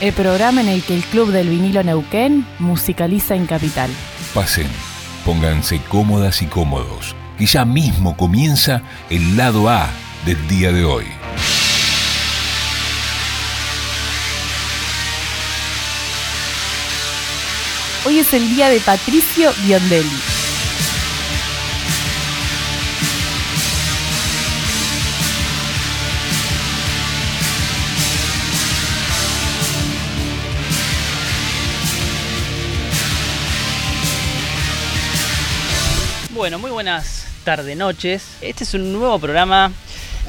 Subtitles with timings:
[0.00, 3.90] El programa en el que el Club del Vinilo Neuquén musicaliza en Capital.
[4.34, 4.66] Pasen,
[5.24, 9.88] pónganse cómodas y cómodos, que ya mismo comienza el lado A
[10.26, 11.04] del día de hoy.
[18.04, 20.33] Hoy es el día de Patricio Biondelli.
[36.44, 38.22] Bueno, muy buenas tardes, noches.
[38.42, 39.72] Este es un nuevo programa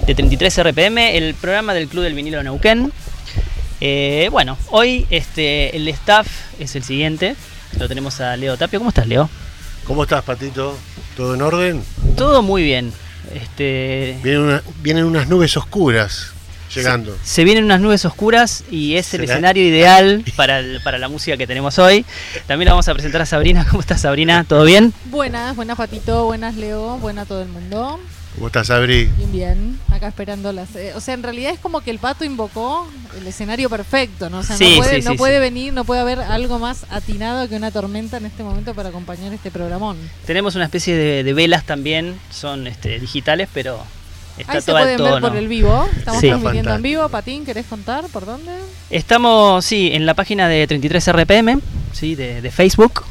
[0.07, 2.93] de 33 RPM, el programa del Club del Vinilo Neuquén.
[3.81, 6.25] Eh, bueno, hoy este, el staff
[6.57, 7.35] es el siguiente.
[7.77, 8.79] Lo tenemos a Leo Tapio.
[8.79, 9.29] ¿Cómo estás, Leo?
[9.83, 10.77] ¿Cómo estás, Patito?
[11.17, 11.83] ¿Todo en orden?
[12.15, 12.93] Todo muy bien.
[13.33, 16.31] Este, Vienen, una- vienen unas nubes oscuras
[16.73, 17.17] llegando.
[17.23, 19.33] se vienen unas nubes oscuras y es el ¿Será?
[19.33, 22.05] escenario ideal para, el- para la música que tenemos hoy.
[22.47, 23.65] También la vamos a presentar a Sabrina.
[23.69, 24.43] ¿Cómo estás, Sabrina?
[24.47, 24.93] ¿Todo bien?
[25.05, 27.99] Buenas, buenas Patito, buenas Leo, buenas todo el mundo.
[28.35, 29.05] ¿Cómo estás, Abri?
[29.17, 30.75] Bien, bien, acá esperando las...
[30.75, 32.85] eh, o sea, en realidad es como que el pato invocó
[33.17, 34.39] el escenario perfecto, ¿no?
[34.39, 35.39] O sea, Sí, no puede, sí, no sí, puede sí.
[35.39, 39.31] venir, no puede haber algo más atinado que una tormenta en este momento para acompañar
[39.31, 39.95] este programón.
[40.25, 42.19] Tenemos una especie de, de velas también.
[42.29, 43.81] Son este, digitales, pero
[44.37, 46.27] está Ahí se pueden ver por el vivo, estamos Sí.
[46.29, 47.09] transmitiendo en vivo.
[47.09, 48.51] Patín, ¿querés contar por dónde?
[48.89, 51.59] Estamos, sí, en la página de 33 RPM,
[51.93, 53.03] sí, de, de Facebook.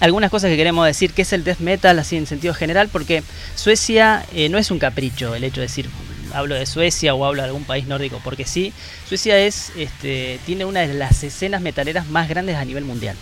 [0.00, 3.22] algunas cosas que queremos decir que es el death metal así en sentido general, porque
[3.54, 5.88] Suecia eh, no es un capricho el hecho de decir
[6.34, 8.72] hablo de Suecia o hablo de algún país nórdico, porque sí,
[9.08, 13.16] Suecia es este, tiene una de las escenas metaleras más grandes a nivel mundial,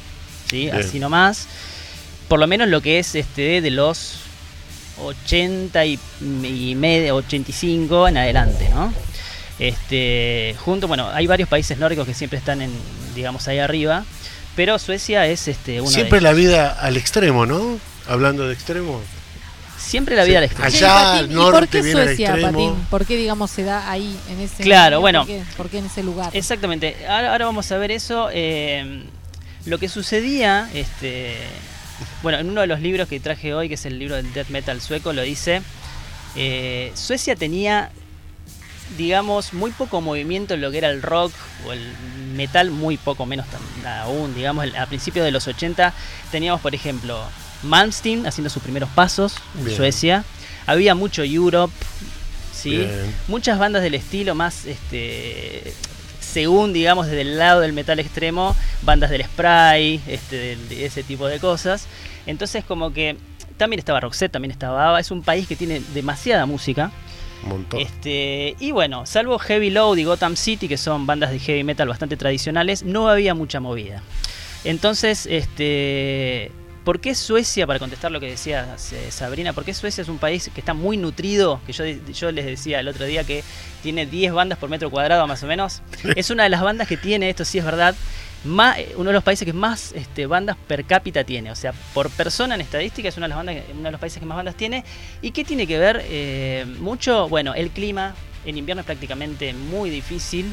[0.49, 0.63] ¿sí?
[0.63, 0.77] Bien.
[0.77, 1.47] Así nomás,
[2.29, 4.21] por lo menos lo que es este de los
[5.05, 5.99] 80 y,
[6.43, 8.93] y medio, 85 en adelante, ¿no?
[9.69, 12.73] Este, junto, bueno, hay varios países nórdicos que siempre están en,
[13.15, 14.05] digamos, ahí arriba,
[14.57, 17.79] pero Suecia es este uno Siempre de la vida al extremo, ¿no?
[18.09, 19.01] Hablando de extremo.
[19.79, 20.67] siempre la vida al extremo.
[20.67, 22.53] Allá al Patín, ¿y norte por qué viene al Suecia, extremo.
[22.53, 22.87] Patín?
[22.91, 25.27] ¿Por qué, digamos, se da ahí, en ese Claro, ¿por bueno.
[25.27, 25.43] qué?
[25.57, 26.31] ¿Por qué en ese lugar?
[26.37, 26.97] Exactamente.
[27.09, 28.31] Ahora, ahora vamos a ver eso.
[28.33, 29.05] eh,
[29.65, 31.37] lo que sucedía, este,
[32.25, 34.49] bueno, en uno de los libros que traje hoy, que es el libro del death
[34.49, 35.63] metal sueco, lo dice.
[36.35, 37.93] eh, Suecia tenía,
[38.97, 41.33] digamos, muy poco movimiento en lo que era el rock
[41.67, 41.81] o el
[42.35, 43.47] metal, muy poco menos
[43.87, 45.93] aún, digamos, a principios de los 80
[46.31, 47.23] teníamos, por ejemplo,
[47.63, 49.77] Malmsteen haciendo sus primeros pasos en Bien.
[49.77, 50.25] Suecia.
[50.67, 51.73] Había mucho Europe,
[52.55, 52.71] ¿sí?
[52.79, 53.15] Bien.
[53.29, 55.73] muchas bandas del estilo más este
[56.21, 61.03] según digamos desde el lado del metal extremo bandas del spray este del- de ese
[61.03, 61.87] tipo de cosas
[62.27, 63.17] entonces como que
[63.59, 66.91] también estaba Roxette también estaba ABBA es un país que tiene demasiada música
[67.43, 67.81] Un montón.
[67.81, 71.89] este y bueno salvo Heavy Load y Gotham City que son bandas de heavy metal
[71.89, 74.03] bastante tradicionales no había mucha movida
[74.65, 76.53] entonces este
[76.85, 80.19] ¿Por qué Suecia, para contestar lo que decía eh, Sabrina, por qué Suecia es un
[80.19, 81.61] país que está muy nutrido?
[81.65, 83.45] Que yo, yo les decía el otro día que
[83.85, 85.81] tiene 10 bandas por metro cuadrado más o menos.
[86.17, 87.95] Es una de las bandas que tiene, esto sí es verdad,
[88.45, 91.51] más, uno de los países que más este, bandas per cápita tiene.
[91.51, 94.21] O sea, por persona en estadística es una de, las bandas, uno de los países
[94.21, 94.85] que más bandas tiene.
[95.21, 96.03] ¿Y qué tiene que ver?
[96.05, 98.15] Eh, mucho, bueno, el clima.
[98.45, 100.53] En invierno es prácticamente muy difícil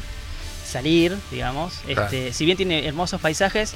[0.64, 1.80] salir, digamos.
[1.88, 3.74] Este, si bien tiene hermosos paisajes,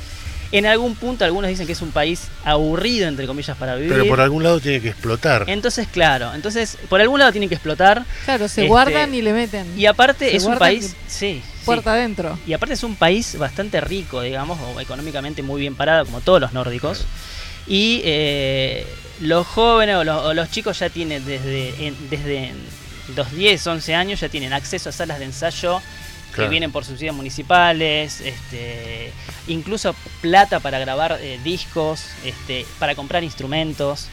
[0.55, 3.91] en algún punto algunos dicen que es un país aburrido, entre comillas, para vivir.
[3.91, 5.47] Pero por algún lado tiene que explotar.
[5.49, 8.05] Entonces, claro, entonces por algún lado tiene que explotar.
[8.25, 9.67] Claro, se guardan este, y le meten.
[9.77, 12.39] Y aparte es un país, sí, puerta adentro.
[12.47, 16.41] Y aparte es un país bastante rico, digamos, o económicamente muy bien parado, como todos
[16.41, 17.05] los nórdicos.
[17.67, 18.87] Y eh,
[19.21, 22.53] los jóvenes o los, chicos ya tienen desde, desde
[23.17, 25.81] los 10, 11 años, ya tienen acceso a salas de ensayo
[26.35, 29.13] que vienen por subsidios municipales, este,
[29.47, 34.09] incluso plata para grabar eh, discos, este, para comprar instrumentos.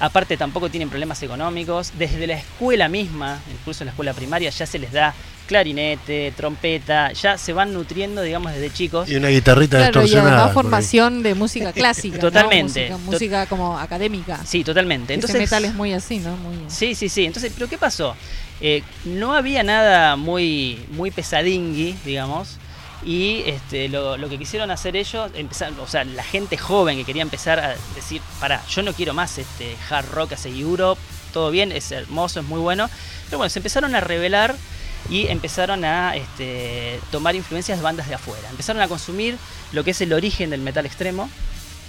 [0.00, 1.92] Aparte tampoco tienen problemas económicos.
[1.98, 5.14] Desde la escuela misma, incluso en la escuela primaria, ya se les da
[5.46, 9.08] clarinete, trompeta, ya se van nutriendo, digamos, desde chicos.
[9.08, 10.50] Y una guitarrita claro, distorsionada.
[10.50, 12.18] Y formación de música clásica.
[12.18, 12.90] totalmente.
[13.04, 14.40] Música, como académica.
[14.44, 15.14] Sí, totalmente.
[15.14, 16.36] Entonces, metal es muy así, ¿no?
[16.68, 17.26] Sí, sí, sí.
[17.26, 18.16] Entonces, ¿pero qué pasó?
[18.60, 22.58] Eh, no había nada muy, muy pesadingui, digamos.
[23.02, 27.22] Y este, lo, que quisieron hacer ellos, empezar, o sea, la gente joven que quería
[27.22, 31.00] empezar a decir, para, yo no quiero más este hard rock así Europe,
[31.32, 32.88] todo bien, es hermoso, es muy bueno.
[33.26, 34.54] Pero bueno, se empezaron a revelar
[35.10, 38.48] y empezaron a este, tomar influencias de bandas de afuera.
[38.50, 39.36] Empezaron a consumir
[39.72, 41.28] lo que es el origen del metal extremo,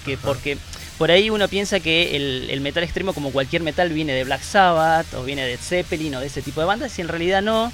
[0.04, 0.57] que porque
[0.98, 5.13] por ahí uno piensa que el, metal extremo, como cualquier metal, viene de Black Sabbath
[5.13, 7.72] o viene de Zeppelin o de ese tipo de bandas, y en realidad no.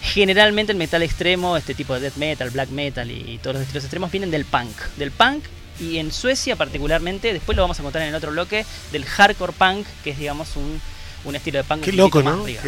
[0.00, 3.84] Generalmente el metal extremo, este tipo de death metal, black metal y, todos los estilos
[3.84, 4.76] extremos vienen del punk.
[4.96, 5.44] Del punk
[5.80, 9.52] y en Suecia particularmente, después lo vamos a contar en el otro bloque, del hardcore
[9.52, 10.80] punk, que es digamos un,
[11.24, 11.82] un estilo de punk.
[11.82, 12.44] Qué loco, ¿no?
[12.44, 12.58] Que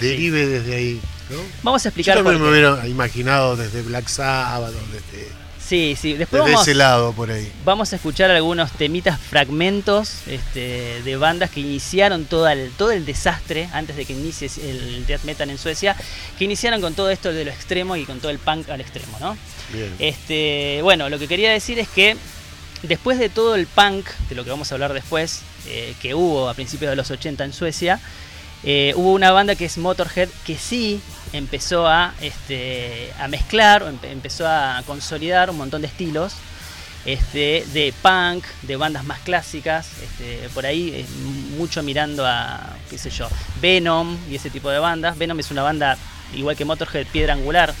[0.00, 1.00] derive desde ahí.
[1.62, 2.16] Vamos a explicar.
[2.16, 5.28] Yo me hubiera imaginado desde Black Sabbath, desde
[5.70, 6.14] Sí, sí.
[6.14, 7.48] Después vamos, ese lado por ahí.
[7.64, 13.06] Vamos a escuchar algunos temitas, fragmentos este, de bandas que iniciaron todo el, todo el
[13.06, 15.94] desastre antes de que inicie el death metal en Suecia,
[16.36, 19.16] que iniciaron con todo esto de lo extremo y con todo el punk al extremo,
[19.20, 19.36] ¿no?
[19.72, 19.94] Bien.
[20.00, 22.16] Este, bueno, lo que quería decir es que
[22.82, 26.48] después de todo el punk, de lo que vamos a hablar después, eh, que hubo
[26.48, 28.00] a principios de los 80 en Suecia,
[28.64, 31.00] eh, hubo una banda que es Motorhead que sí
[31.32, 36.34] empezó a, este, a mezclar, empezó a consolidar un montón de estilos.
[37.06, 41.06] Este, de punk, de bandas más clásicas, este, por ahí eh,
[41.56, 43.26] mucho mirando a, qué sé yo,
[43.62, 45.16] Venom y ese tipo de bandas.
[45.16, 45.96] Venom es una banda,
[46.34, 47.72] igual que Motorhead, piedra angular,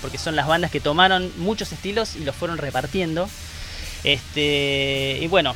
[0.00, 3.28] porque son las bandas que tomaron muchos estilos y los fueron repartiendo.
[4.04, 5.54] Este, y bueno,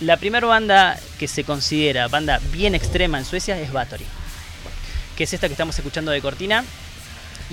[0.00, 4.06] la primera banda que se considera banda bien extrema en Suecia es Bathory
[5.20, 6.64] que es esta que estamos escuchando de cortina.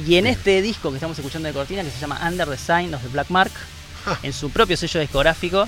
[0.07, 2.93] Y en este disco que estamos escuchando de cortina, que se llama Under the Sign
[2.93, 3.51] of the Black Mark,
[4.23, 5.67] en su propio sello discográfico,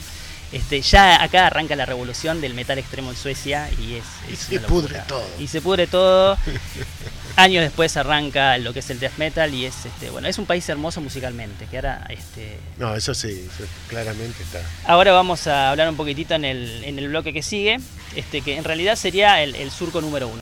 [0.53, 4.05] este, ya acá arranca la revolución del metal extremo en Suecia y es.
[4.31, 5.25] y se pudre todo.
[5.39, 6.37] Y se pudre todo.
[7.35, 10.45] Años después arranca lo que es el death metal y es este, bueno, es un
[10.45, 12.59] país hermoso musicalmente, que ahora este.
[12.77, 13.45] No, eso sí,
[13.89, 14.61] claramente está.
[14.85, 17.77] Ahora vamos a hablar un poquitito en el, en el bloque que sigue,
[18.15, 20.39] este, que en realidad sería el, el surco número uno.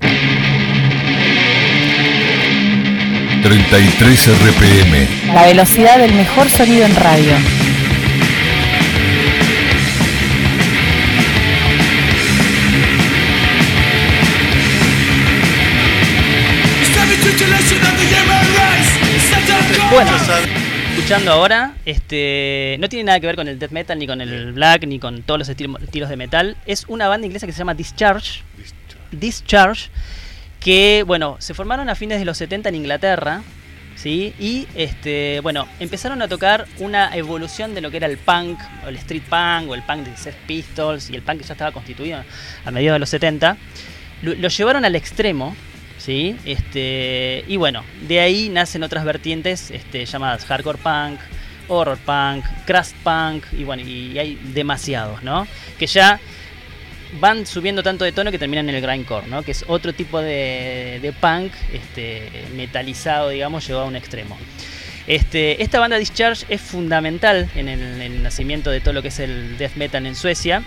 [3.42, 5.34] 33 RPM.
[5.34, 7.34] La velocidad del mejor sonido en radio.
[19.92, 20.12] Bueno,
[20.92, 24.52] escuchando ahora, este, no tiene nada que ver con el death metal, ni con el
[24.52, 26.58] black, ni con todos los estilos de metal.
[26.66, 28.42] Es una banda inglesa que se llama Discharge.
[29.12, 29.90] Discharge
[30.60, 33.42] que, bueno, se formaron a fines de los 70 en Inglaterra,
[33.96, 34.34] ¿sí?
[34.40, 38.90] Y, este, bueno, empezaron a tocar una evolución de lo que era el punk, o
[38.90, 41.72] el street punk, o el punk de Sex Pistols, y el punk que ya estaba
[41.72, 42.24] constituido
[42.66, 43.58] a mediados de los 70.
[44.22, 45.56] Lo, llevaron al extremo,
[45.98, 46.36] ¿sí?
[46.46, 51.20] Este, y bueno, de ahí nacen otras vertientes este, llamadas hardcore punk,
[51.68, 55.48] horror punk, crust punk, y bueno, y hay demasiados, ¿no?
[55.78, 56.20] Que ya
[57.14, 59.44] van subiendo tanto de tono que terminan en el grindcore, ¿no?
[59.44, 64.38] que es otro tipo de, punk este, metalizado, digamos, llevado a un extremo.
[65.08, 69.58] Este, esta banda Discharge es fundamental en el, nacimiento de todo lo que es el
[69.58, 70.64] death metal en Suecia,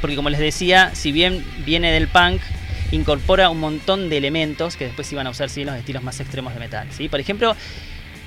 [0.00, 2.40] porque como les decía, si bien viene del punk,
[2.92, 6.54] incorpora un montón de elementos que después iban a usar en los estilos más extremos
[6.54, 6.88] de metal.
[6.90, 7.08] ¿sí?
[7.08, 7.54] Por ejemplo,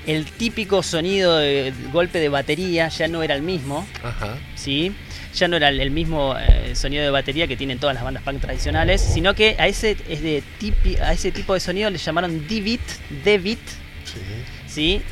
[0.06, 4.36] el típico sonido de golpe de batería ya no era el mismo, Ajá.
[4.54, 4.94] ¿sí?
[5.36, 8.40] Ya no era el, mismo eh, sonido de batería que tienen todas las bandas punk
[8.40, 12.46] tradicionales, sino que a ese, es de tipi- a ese tipo de sonido le llamaron
[12.48, 12.80] D-Beat,
[13.24, 13.58] D-Beat,
[14.04, 14.20] Sí.
[14.66, 15.02] ¿sí?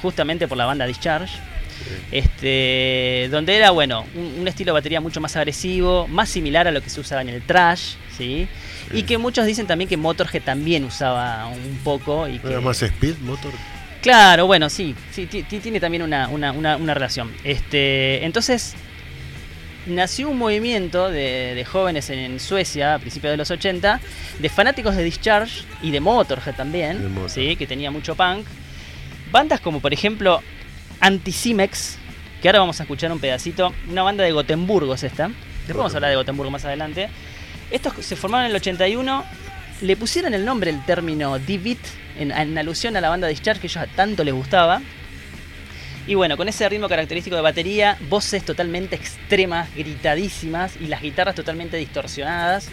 [0.00, 1.34] Justamente por la banda Discharge.
[2.12, 6.70] Este, donde era, bueno, un, un estilo de batería mucho más agresivo, más similar a
[6.70, 8.48] lo que se usaba en el trash, ¿sí?
[8.92, 12.28] Y que muchos dicen también que Motorhead también usaba un poco.
[12.28, 13.52] Y ¿No que, era más speed motor?
[14.00, 17.32] Claro, bueno, sí, sí, ti- ti- tiene también una, una- una- una relación.
[17.42, 18.74] Este, entonces,
[19.86, 24.00] nació un movimiento de, de jóvenes en Suecia a principios de los 80,
[24.38, 27.50] de fanáticos de Discharge y de Motorhead también, De Motorhead.
[27.50, 27.56] ¿sí?
[27.56, 28.46] que tenía mucho punk.
[29.30, 30.40] Bandas como, por ejemplo,
[31.00, 31.98] Anticimex,
[32.40, 35.28] que ahora vamos a escuchar un pedacito, una banda de Gotemburgo es esta.
[35.28, 37.08] Después vamos a hablar de Gotemburgo más adelante.
[37.70, 39.24] Estos se formaron en el 81,
[39.80, 41.78] le pusieron el nombre, el término D-Beat,
[42.18, 44.80] en, en alusión a la banda Discharge que a ellos tanto les gustaba.
[46.06, 51.34] Y bueno, con ese ritmo característico de batería, voces totalmente extremas, gritadísimas y las guitarras
[51.34, 52.68] totalmente distorsionadas,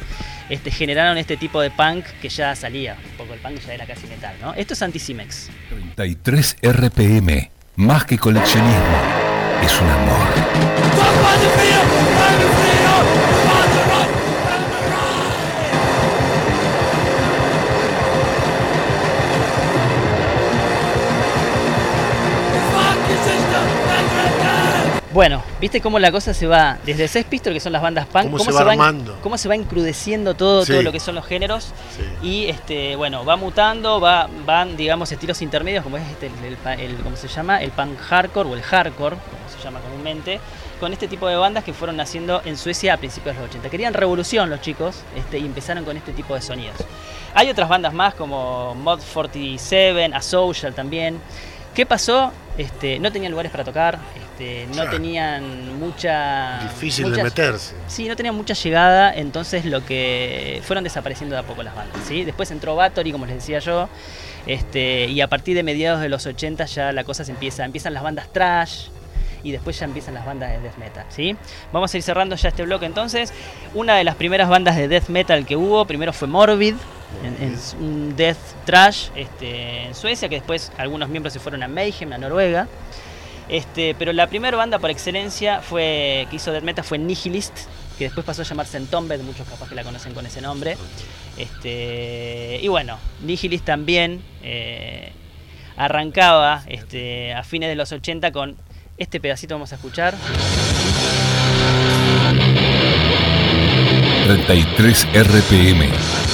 [0.50, 3.86] este, generaron este tipo de punk que ya salía, un poco el punk ya era
[3.86, 4.54] casi metal, ¿no?
[4.54, 5.50] Esto es Anticimex.
[5.70, 8.98] 33 RPM, más que coleccionismo,
[9.64, 10.28] es un amor.
[25.13, 28.32] Bueno, ¿viste cómo la cosa se va desde Sex Pistols, que son las bandas punk,
[28.32, 29.18] Cómo se va armando.
[29.22, 31.74] cómo se va encrudeciendo todo, todo lo que son los géneros?
[32.22, 32.27] Sí.
[32.27, 36.80] Y este, bueno, va mutando, va, van, digamos, estilos intermedios, como es este, el, el
[36.80, 37.62] el- ¿cómo se llama?
[37.62, 40.39] El punk hardcore o el hardcore, como se llama comúnmente,
[40.80, 43.70] con este tipo de bandas que fueron naciendo en Suecia a principios de los 80.
[43.70, 46.77] Querían revolución los chicos este, y empezaron con este tipo de sonidos.
[47.34, 51.20] Hay otras bandas más como Mod 47, A Social también.
[51.74, 52.32] ¿Qué pasó?
[52.58, 54.92] Este, no tenían lugares para tocar, este, no Claro.
[54.92, 56.60] tenían mucha...
[56.63, 57.74] Difícil de meterse.
[57.88, 61.98] Sí, no tenían mucha llegada, entonces lo que fueron desapareciendo de a poco las bandas,
[62.06, 62.25] ¿sí?
[62.25, 63.88] Después entró Bathory, como les decía yo,
[64.48, 67.94] este, y a partir de mediados de los 80 ya la cosa se empieza, empiezan
[67.94, 68.88] las bandas trash
[69.44, 71.36] y después ya empiezan las bandas de death metal, ¿sí?
[71.72, 73.34] Vamos a ir cerrando ya este bloque entonces.
[73.74, 76.76] Una de las primeras bandas de death metal que hubo, primero fue Morbid,
[77.24, 82.14] en, un death trash este, en Suecia, que después algunos miembros se fueron a Mayhem,
[82.14, 82.68] a Noruega.
[83.50, 87.54] Este, pero la primera banda por excelencia fue que hizo death metal fue Nihilist,
[87.98, 90.78] que después pasó a llamarse Entombed, muchos capaz que la conocen con ese nombre.
[91.38, 95.12] Este, y bueno, Nihilist también eh,
[95.76, 98.56] arrancaba este, a fines de los 80 con
[99.01, 100.15] este pedacito vamos a escuchar.
[104.25, 105.81] 33 RPM,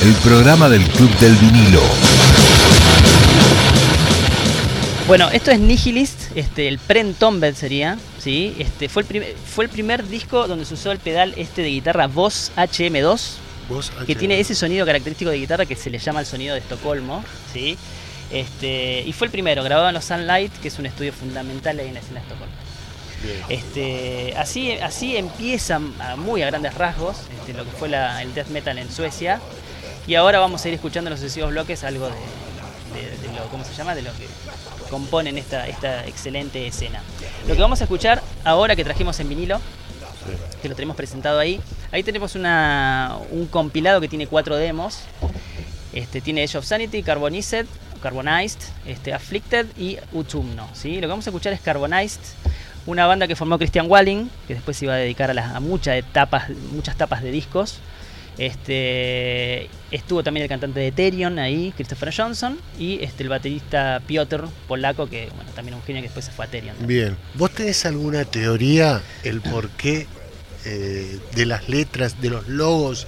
[0.04, 1.82] el programa del Club del Vinilo.
[5.08, 8.54] Bueno, esto es Nihilist, este, el pre-Entombed sería, ¿sí?
[8.60, 11.70] Este, fue, el primer, fue el primer disco donde se usó el pedal este de
[11.70, 13.38] guitarra Voz HM2,
[13.70, 14.16] Vos, que H.
[14.16, 17.78] tiene ese sonido característico de guitarra que se le llama el sonido de Estocolmo, ¿sí?
[18.32, 21.88] Este, y fue el primero, grabado en los Sunlight, que es un estudio fundamental ahí
[21.88, 22.54] en la escena de Estocolmo.
[23.24, 23.42] Bien.
[23.50, 28.34] Este, así, así empiezan a muy a grandes rasgos este, lo que fue la- el
[28.34, 29.40] death metal en Suecia.
[30.06, 32.14] Y ahora vamos a ir escuchando en los sucesivos bloques algo de,
[33.02, 33.96] de- de lo, ¿cómo se llama?
[33.96, 34.28] De lo que
[34.90, 37.02] componen esta, esta excelente escena.
[37.48, 39.60] Lo que vamos a escuchar ahora que trajimos en vinilo,
[40.62, 41.60] que lo tenemos presentado ahí,
[41.92, 45.00] ahí tenemos una, un compilado que tiene cuatro demos.
[45.94, 47.66] Este, tiene Age of Sanity, Carbonized,
[48.00, 50.68] Carbonized, este, Afflicted y Utumno.
[50.74, 50.96] ¿sí?
[50.96, 52.22] Lo que vamos a escuchar es Carbonized,
[52.86, 55.98] una banda que formó Christian Walling, que después se iba a dedicar a, las, muchas
[55.98, 57.80] etapas, muchas tapas de discos.
[58.38, 64.48] Este, estuvo también el cantante de Ethereum ahí, Christopher Johnson, y este, el baterista Piotr
[64.68, 66.76] Polaco, que bueno, también un genio que después se fue a Ethereum.
[66.82, 67.18] Bien.
[67.34, 70.08] ¿Vos tenés alguna teoría el porqué
[70.66, 73.08] eh, de las letras, de los logos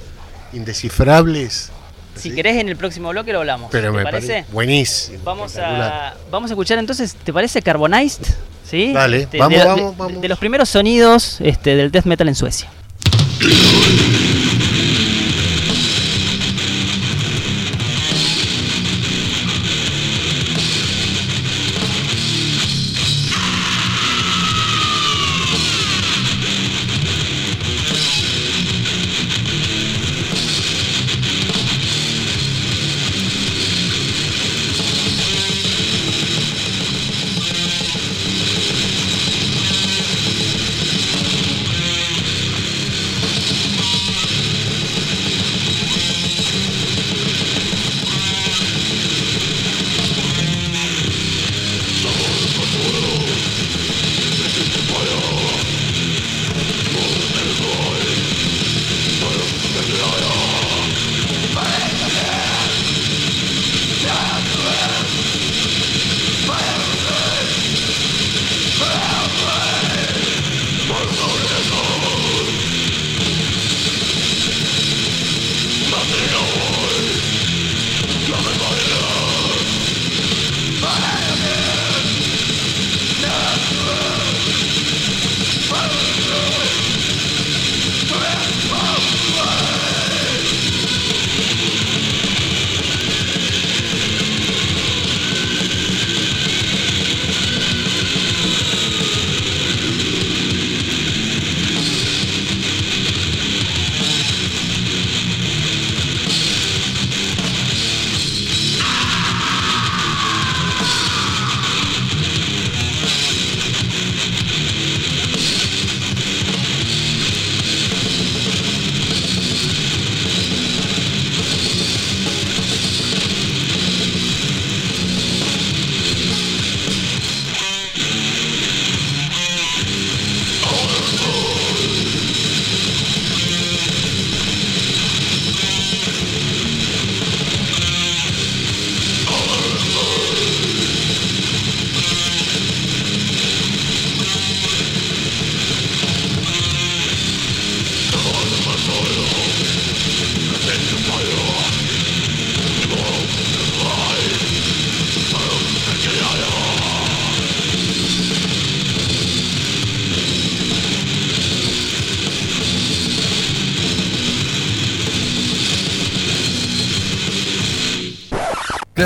[0.51, 1.71] indescifrables?
[2.19, 2.35] Si ¿Sí?
[2.35, 3.69] querés en el próximo bloque lo hablamos.
[3.71, 4.27] Pero ¿Te me parece?
[4.27, 5.19] parece buenísimo.
[5.23, 8.23] Vamos a, vamos a escuchar entonces, ¿te parece Carbonized?
[8.69, 8.93] ¿Sí?
[8.93, 10.21] Dale, Este, vamos, de, vamos, de- vamos.
[10.21, 12.69] de los primeros sonidos este, del death metal en Suecia.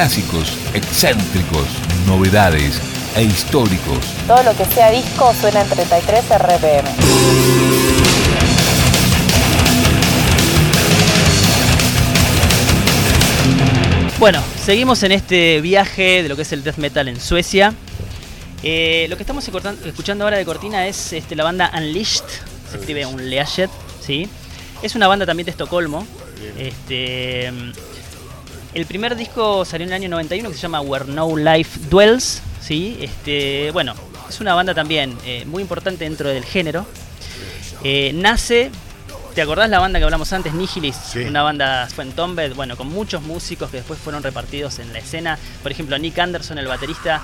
[0.04, 1.66] Clásicos, excéntricos,
[2.08, 2.82] novedades
[3.16, 4.00] e históricos.
[4.28, 6.90] Todo lo que sea disco suena en 33 RPM.
[14.20, 17.74] Bueno, seguimos en este viaje de lo que es el death metal en Suecia.
[18.62, 19.48] Eh, lo que estamos
[19.86, 22.26] escuchando ahora de cortina es este, la banda Unleashed,
[22.70, 23.70] se escribe un Leashed,
[24.02, 24.28] ¿sí?
[24.82, 26.06] Es una banda también de Estocolmo.
[26.58, 27.54] Este,
[28.74, 32.42] el primer disco salió en el año 91 que se llama Where No Life Dwells,
[32.62, 32.98] ¿sí?
[33.00, 33.94] Este, bueno,
[34.28, 36.86] es una banda también eh, muy importante dentro del género.
[37.84, 38.72] Eh, nace,
[39.36, 40.96] ¿te acordás la banda que hablamos antes, Nihilis?
[40.96, 41.20] Sí.
[41.20, 45.00] Una banda fue en Tombed, bueno, con muchos músicos que después fueron repartidos en la
[45.00, 45.38] escena.
[45.62, 47.22] Por ejemplo, Nick Anderson, el baterista,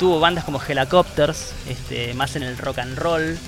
[0.00, 3.38] tuvo bandas como Helicopters, este, más en el rock and roll.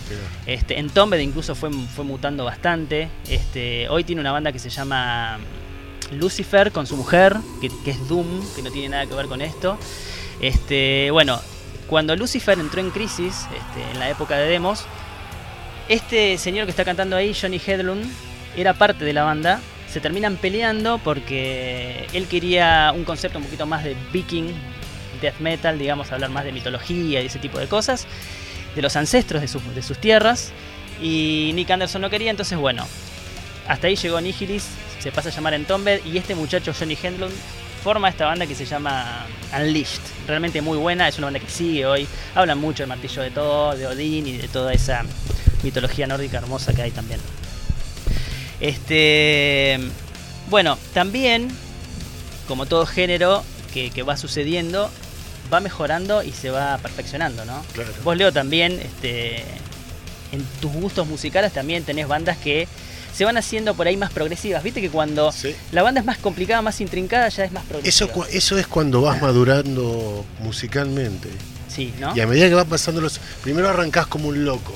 [0.46, 3.08] Este, en Tombed incluso fue, fue mutando bastante.
[3.28, 5.40] Este, hoy tiene una banda que se llama
[6.12, 9.78] Lucifer con su mujer, que, es Doom, que no tiene nada que ver con esto.
[10.40, 11.40] Este, bueno,
[11.86, 14.84] cuando Lucifer entró en crisis, este, en la época de demos,
[15.88, 18.10] este señor que está cantando ahí, Johnny Hedlund,
[18.56, 19.60] era parte de la banda.
[19.92, 24.52] Se terminan peleando porque él quería un concepto un poquito más de viking,
[25.20, 28.06] death metal, digamos, hablar más de mitología y ese tipo de cosas,
[28.74, 30.50] de los ancestros de, sus- de sus tierras.
[31.00, 32.86] Y Nick Anderson no quería, entonces bueno,
[33.68, 34.66] hasta ahí llegó Nihilis,
[34.98, 37.34] se pasa a llamar Entombed y este muchacho Johnny Hedlund
[37.82, 40.00] forma esta banda que se llama Unleashed.
[40.26, 42.08] Realmente muy buena, es una banda que sigue hoy.
[42.34, 45.04] Hablan mucho del martillo de Thor, de Odín y de toda esa
[45.62, 47.20] mitología nórdica hermosa que hay también.
[48.60, 49.78] Este,
[50.48, 51.48] bueno, también,
[52.48, 54.90] como todo género que, que va sucediendo,
[55.52, 57.62] va mejorando y se va perfeccionando, ¿no?
[57.72, 57.90] Claro.
[58.02, 59.44] Vos, Leo, también, este,
[60.32, 62.66] en tus gustos musicales también tenés bandas que
[63.16, 64.62] se van haciendo por ahí más progresivas.
[64.62, 65.54] Viste que cuando Sí.
[65.72, 68.10] la banda es más complicada, más intrincada, ya es más progresiva.
[68.12, 71.28] Eso, eso es cuando vas madurando musicalmente.
[71.68, 72.14] Sí, ¿no?
[72.16, 73.18] Y a medida que van pasando los.
[73.42, 74.72] Primero arrancás como un loco.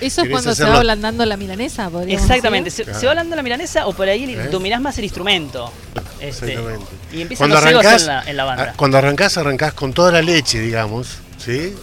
[0.00, 2.84] Eso es ¿Querés cuando se va ablandando la milanesa, Exactamente, se.
[2.84, 3.00] Claro.
[3.00, 4.48] se va hablando la milanesa o por ahí ¿Eh?
[4.50, 5.72] dominás más el instrumento.
[6.20, 6.86] Este, Exactamente.
[7.12, 8.74] y empiezan los egos en la, en la banda.
[8.76, 11.74] cuando arrancás, arrancás con toda la leche, digamos, ¿sí?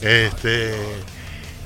[0.00, 0.74] Este,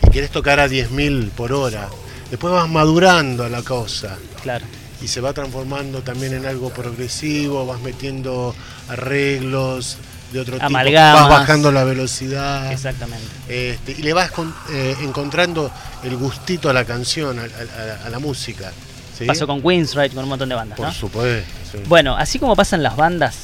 [0.06, 1.88] y querés tocar a 10.000 por hora.
[2.30, 4.64] Después vas madurando la cosa Claro.
[5.00, 8.54] y se va transformando también en algo progresivo, vas metiendo
[8.88, 9.96] arreglos
[10.32, 11.16] de otro Amalgamas.
[11.20, 12.72] tipo, vas bajando la velocidad.
[12.72, 13.26] Exactamente.
[13.48, 15.70] Este, y le vas con- eh, encontrando
[16.02, 18.72] el gustito a la canción, a, a- a- a la música.
[19.16, 19.24] ¿sí?
[19.24, 20.92] Pasó con Queensryche, con un montón de bandas, Por ¿no?
[20.92, 21.48] supuesto.
[21.70, 21.78] sí.
[21.86, 23.36] Bueno, así como pasan las bandas,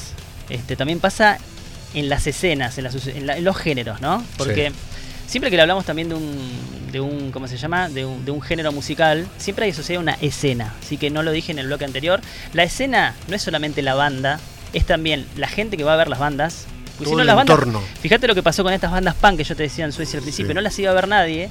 [0.49, 1.39] este, también pasa
[1.95, 4.25] en las escenas, en, las- en la- en los géneros, ¿no?
[4.37, 4.73] Porque
[5.33, 6.39] siempre que le hablamos también de un,
[6.93, 7.89] de un ¿cómo se llama?
[7.89, 10.75] De un, de un género musical, siempre hay asociada una escena.
[10.83, 12.21] Así que no lo dije en el bloque anterior.
[12.53, 14.39] La escena no es solamente la banda,
[14.75, 16.67] es también la gente que va a ver las bandas.
[16.99, 17.83] Si no, las bandas, entorno.
[18.01, 20.23] fíjate lo que pasó con estas bandas punk que yo te decía en Suecia al
[20.23, 20.55] principio, Sí.
[20.55, 21.49] no las iba a ver nadie,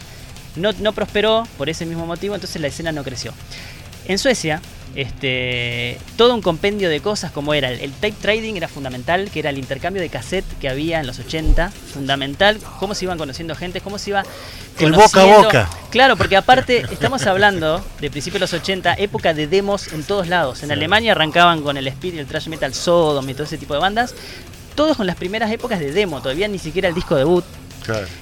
[0.55, 3.33] no, no prosperó por ese mismo motivo, entonces la escena no creció.
[4.11, 4.61] En Suecia,
[4.93, 9.49] este, todo un compendio de cosas como era el, tape trading era fundamental, que era
[9.49, 13.79] el intercambio de cassette que había en los 80, fundamental, cómo se iban conociendo gente,
[13.79, 14.25] cómo se iba
[14.79, 15.69] el boca a boca.
[15.91, 20.27] Claro, porque aparte estamos hablando de principios de los 80, época de demos en todos
[20.27, 20.61] lados.
[20.61, 23.73] En Alemania arrancaban con el speed y el thrash metal Sodom y todo ese tipo
[23.73, 24.13] de bandas,
[24.75, 27.45] todos con las primeras épocas de demo, todavía ni siquiera el disco debut.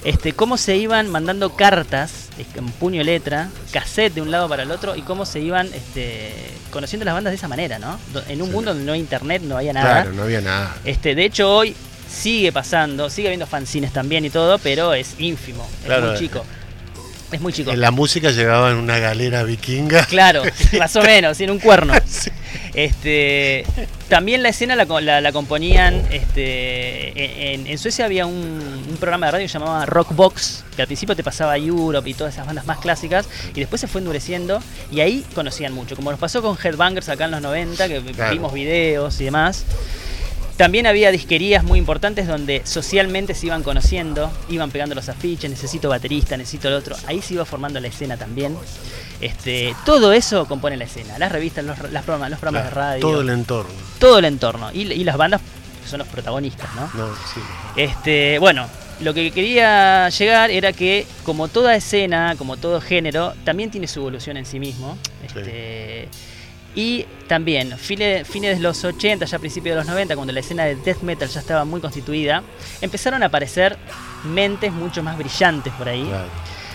[0.04, 4.62] Este, cómo se iban mandando cartas en puño y letra, cassette de un lado para
[4.62, 6.32] el otro y cómo se iban este,
[6.70, 7.98] conociendo las bandas de esa manera, ¿no?
[8.28, 10.02] En un mundo donde no había internet, no había nada.
[10.02, 10.76] Claro, no había nada.
[10.84, 11.76] Este, de hecho, hoy
[12.10, 16.44] sigue pasando, sigue habiendo fanzines también y todo, pero es ínfimo, es muy chico.
[17.32, 17.74] Es muy chico.
[17.74, 20.04] La música llegaba en una galera vikinga.
[20.06, 20.42] Claro,
[20.78, 21.94] más o menos, en un cuerno.
[22.72, 23.64] Este,
[24.08, 26.06] también la escena la, componían.
[26.10, 31.24] Este, en, Suecia había un, programa de radio que llamaba Rockbox, que al principio te
[31.24, 34.62] pasaba Europe y todas esas bandas más clásicas, y después se fue endureciendo,
[34.92, 35.96] y ahí conocían mucho.
[35.96, 39.64] Como nos pasó con Headbangers acá en los 90, que vimos videos y demás.
[40.60, 45.88] También había disquerías muy importantes donde socialmente se iban conociendo, iban pegando los afiches, necesito
[45.88, 46.94] baterista, necesito el otro.
[47.06, 48.58] Ahí se iba formando la escena también.
[49.22, 53.00] Este, todo eso compone la escena, las revistas, los, las programas, los programas de radio.
[53.00, 53.72] Todo el entorno.
[53.98, 54.70] Todo el entorno.
[54.74, 55.40] Y, las bandas
[55.82, 56.90] que son los protagonistas, ¿no?
[56.92, 57.40] no sí.
[57.76, 58.68] Este, bueno,
[59.00, 64.00] lo que quería llegar era que, como toda escena, como todo género, también tiene su
[64.00, 64.98] evolución en sí mismo.
[65.24, 66.10] Este,
[66.74, 70.64] y también, fines, de los 80, ya a principios de los 90, cuando la escena
[70.64, 72.42] de death metal ya estaba muy constituida,
[72.80, 73.76] empezaron a aparecer
[74.24, 76.08] mentes mucho más brillantes por ahí.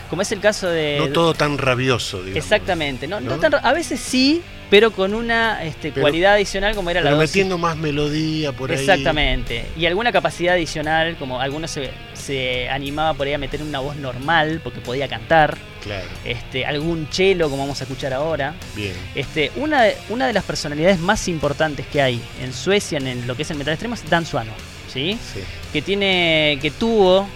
[0.09, 0.97] Como es el caso de.
[0.99, 2.37] No todo tan rabioso, digamos.
[2.37, 3.07] Exactamente.
[3.07, 7.57] No, a veces sí, pero con una este, cualidad adicional como era pero la metiendo
[7.57, 8.77] más melodía por ahí.
[8.77, 9.65] Exactamente.
[9.77, 13.95] Y alguna capacidad adicional, como algunos se, se animaba por ahí a meter una voz
[13.95, 15.57] normal, porque podía cantar.
[15.83, 16.07] Claro.
[16.23, 18.55] Este, algún chelo, como vamos a escuchar ahora.
[18.75, 18.93] Bien.
[19.13, 23.35] Este, una, de, una de las personalidades más importantes que hay en Suecia, en lo
[23.35, 24.51] que es el metal extremo, es Dan Suano.
[24.95, 25.17] ¿sí?
[25.33, 25.41] Sí.
[25.71, 26.57] Que tiene.
[26.61, 27.27] que tuvo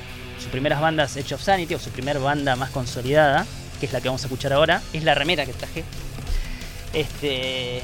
[0.49, 3.45] sus primeras bandas Edge of Sanity, o su primera banda más consolidada,
[3.79, 5.83] que es la que vamos a escuchar ahora, es la remera que traje.
[6.91, 7.83] Este,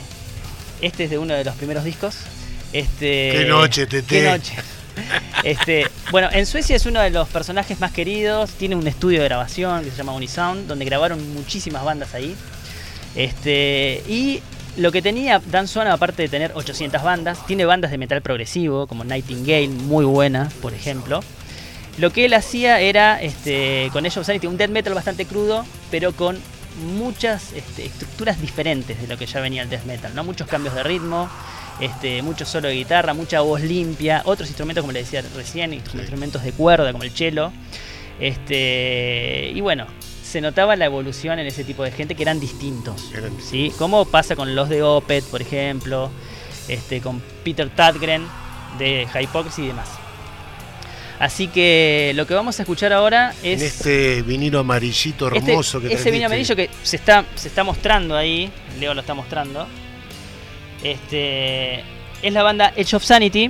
[0.81, 2.15] este es de uno de los primeros discos.
[2.73, 4.07] Este, qué noche, Tete.
[4.07, 4.55] Qué noche.
[5.43, 8.49] Este, bueno, en Suecia es uno de los personajes más queridos.
[8.51, 12.35] Tiene un estudio de grabación que se llama Unisound, donde grabaron muchísimas bandas ahí.
[13.15, 14.41] Este, y
[14.77, 18.87] lo que tenía Dan Swan, aparte de tener 800 bandas, tiene bandas de metal progresivo,
[18.87, 21.21] como Nightingale, muy buena, por ejemplo.
[21.97, 26.11] Lo que él hacía era, este, con ellos Sanity, un death metal bastante crudo, pero
[26.11, 26.37] con
[26.97, 30.23] muchas este, estructuras diferentes de lo que ya venía el death metal, ¿no?
[30.25, 31.29] Muchos cambios de ritmo,
[31.79, 36.43] este, mucho solo de guitarra, mucha voz limpia, otros instrumentos, como le decía recién, instrumentos
[36.43, 37.51] de cuerda, como el cello.
[38.19, 39.87] Este, y bueno,
[40.23, 43.09] se notaba la evolución en ese tipo de gente que eran distintos.
[43.41, 43.71] ¿sí?
[43.77, 46.11] Como pasa con los de Opet, por ejemplo,
[46.67, 48.27] este, con Peter Tadgren
[48.77, 50.04] de Hypocrisy y demás.
[51.19, 53.61] Así que lo que vamos a escuchar ahora es.
[53.61, 57.63] En este vinilo amarillito este, hermoso que Ese vinilo amarillo que se está, se está
[57.63, 58.51] mostrando ahí.
[58.79, 59.67] Leo lo está mostrando.
[60.83, 61.83] Este.
[62.21, 63.49] Es la banda Edge of Sanity.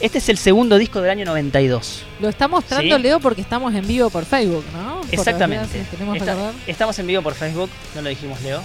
[0.00, 2.02] Este es el segundo disco del año 92.
[2.20, 5.00] Lo está mostrando Leo porque estamos en vivo por Facebook, ¿no?
[5.12, 5.86] Exactamente.
[6.66, 8.62] estamos en vivo por Facebook, no lo dijimos Leo.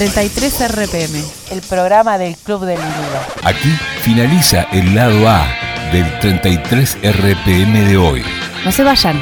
[0.08, 3.20] ...33 RPM, el programa del Club del Vinilo.
[3.44, 3.70] Aquí
[4.02, 5.46] finaliza el lado A
[5.92, 8.24] del 33 RPM de hoy.
[8.64, 9.22] No se vayan,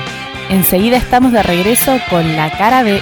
[0.49, 3.01] enseguida estamos de regreso con la cara de...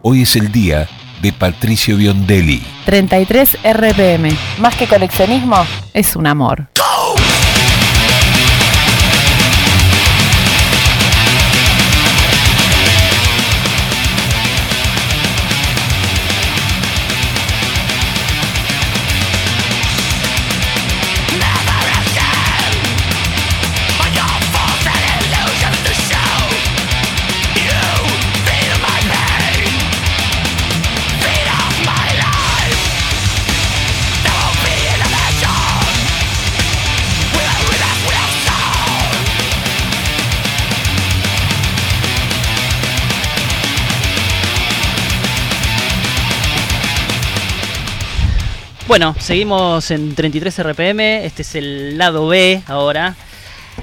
[0.00, 0.88] Hoy es el día
[1.20, 2.62] de Patricio Biondelli.
[2.86, 5.58] 33 RPM, más que coleccionismo,
[5.92, 6.68] es un amor.
[48.88, 51.26] Bueno, seguimos en 33 RPM.
[51.26, 53.16] Este es el lado B ahora.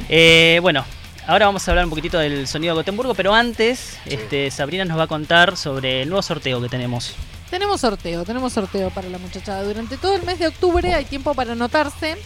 [0.09, 0.83] Eh, bueno,
[1.27, 4.97] ahora vamos a hablar un poquitito del sonido de Gotemburgo, pero antes, este, Sabrina nos
[4.97, 7.13] va a contar sobre el nuevo sorteo que tenemos.
[7.51, 9.61] Tenemos sorteo, tenemos sorteo para la muchachada.
[9.61, 12.17] Durante todo el mes de octubre hay tiempo para anotarse.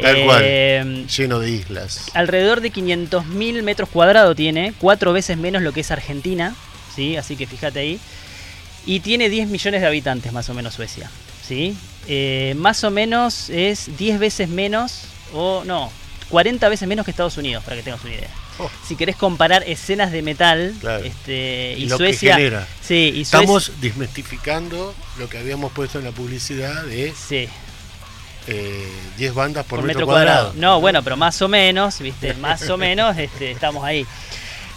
[0.00, 2.10] Tal Eh, Lleno de islas.
[2.14, 6.54] Alrededor de 500.000 metros cuadrados tiene, cuatro veces menos lo que es Argentina,
[6.94, 7.16] ¿sí?
[7.16, 7.98] Así que fíjate ahí.
[8.84, 11.10] Y tiene 10 millones de habitantes más o menos Suecia,
[11.46, 11.76] ¿sí?
[12.08, 15.90] Eh, más o menos es 10 veces menos, o no,
[16.30, 18.30] 40 veces menos que Estados Unidos, para que tengas una idea.
[18.58, 18.70] Oh.
[18.88, 21.04] Si querés comparar escenas de metal, Claro.
[21.04, 22.36] este, y, Y lo que Suecia...
[22.36, 22.66] genera.
[22.82, 23.40] Sí, y Suecia...
[23.40, 27.48] Estamos desmistificando lo que habíamos puesto en la publicidad de Sí,
[28.46, 30.52] eh, 10 bandas por, por metro, cuadrado.
[30.56, 32.32] No, bueno, pero más o menos, ¿viste?
[32.34, 34.06] Más o menos este, estamos ahí.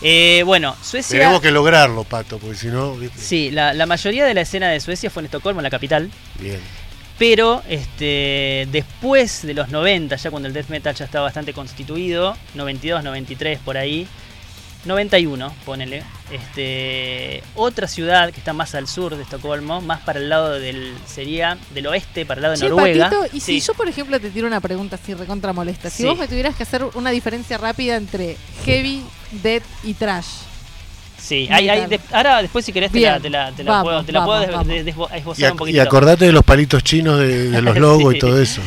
[0.02, 1.20] Eh, bueno, Suecia...
[1.20, 2.96] Tenemos que lograrlo, Pato, porque si no.
[3.16, 6.10] Sí, la, la mayoría de la escena de Suecia fue en Estocolmo, en la capital.
[6.40, 6.60] Bien.
[7.18, 12.38] Pero este, después de los 90, ya cuando el death metal ya estaba bastante constituido,
[12.56, 14.08] 92, 93 por ahí,
[14.86, 20.30] 91, ponele, este, otra ciudad que está más al sur de Estocolmo, más para el
[20.30, 23.10] lado del, sería del oeste, para el lado de Che, Noruega.
[23.10, 25.90] Patito, y si yo, por ejemplo, te tiro una pregunta así recontra molesta.
[25.90, 26.06] Si Sí.
[26.06, 29.04] vos me tuvieras que hacer una diferencia rápida entre heavy,
[29.44, 30.26] death y trash.
[31.18, 33.84] Sí, hay, hay de- ahora después si querés te la, te la, te la vamos,
[33.84, 35.82] puedo, te la vamos, puedo des- esbozar un ac- y poquito.
[35.82, 38.18] acordate de los palitos chinos de, de los logos Sí.
[38.18, 38.62] y todo eso.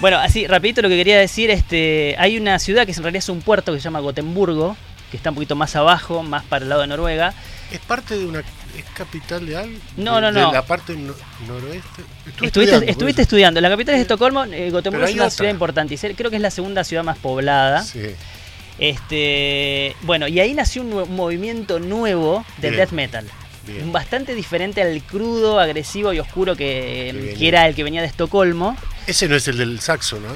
[0.00, 3.28] Bueno, así, rapidito lo que quería decir, este, hay una ciudad que en realidad es
[3.28, 4.74] un puerto que se llama Gotemburgo,
[5.10, 7.34] que está un poquito más abajo, más para el lado de Noruega.
[7.70, 8.40] ¿Es parte de una.
[8.40, 9.78] ¿Es capital de algo?
[9.96, 10.52] No, De- no, de no.
[10.52, 11.14] la parte no-
[11.46, 12.02] noroeste.
[12.26, 13.60] Estuve Estuviste, estudiando, estuviste estudiando.
[13.60, 15.30] La capital es Estocolmo, eh, Gotemburgo es una otra.
[15.36, 15.96] ciudad importante.
[16.14, 17.82] Creo que es la segunda ciudad más poblada.
[17.82, 18.00] Sí.
[18.78, 23.26] Este, bueno, y ahí nació un, movimiento nuevo del death metal.
[23.66, 23.92] Bien.
[23.92, 27.38] Bastante diferente al crudo, agresivo y oscuro que, Que venía.
[27.38, 28.76] que era el que venía de Estocolmo.
[29.06, 30.28] Ese no es el del saxo, ¿no?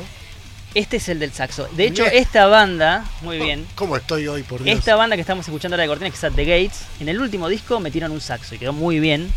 [0.74, 1.68] Este es el del saxo.
[1.72, 2.16] De hecho, Bien.
[2.16, 4.76] esta banda, muy bien, ¿Cómo estoy hoy, por Dios?
[4.76, 7.20] Esta banda que estamos escuchando ahora de Cortina, que es At the Gates, en el
[7.20, 9.32] último disco metieron un saxo y quedó muy bien.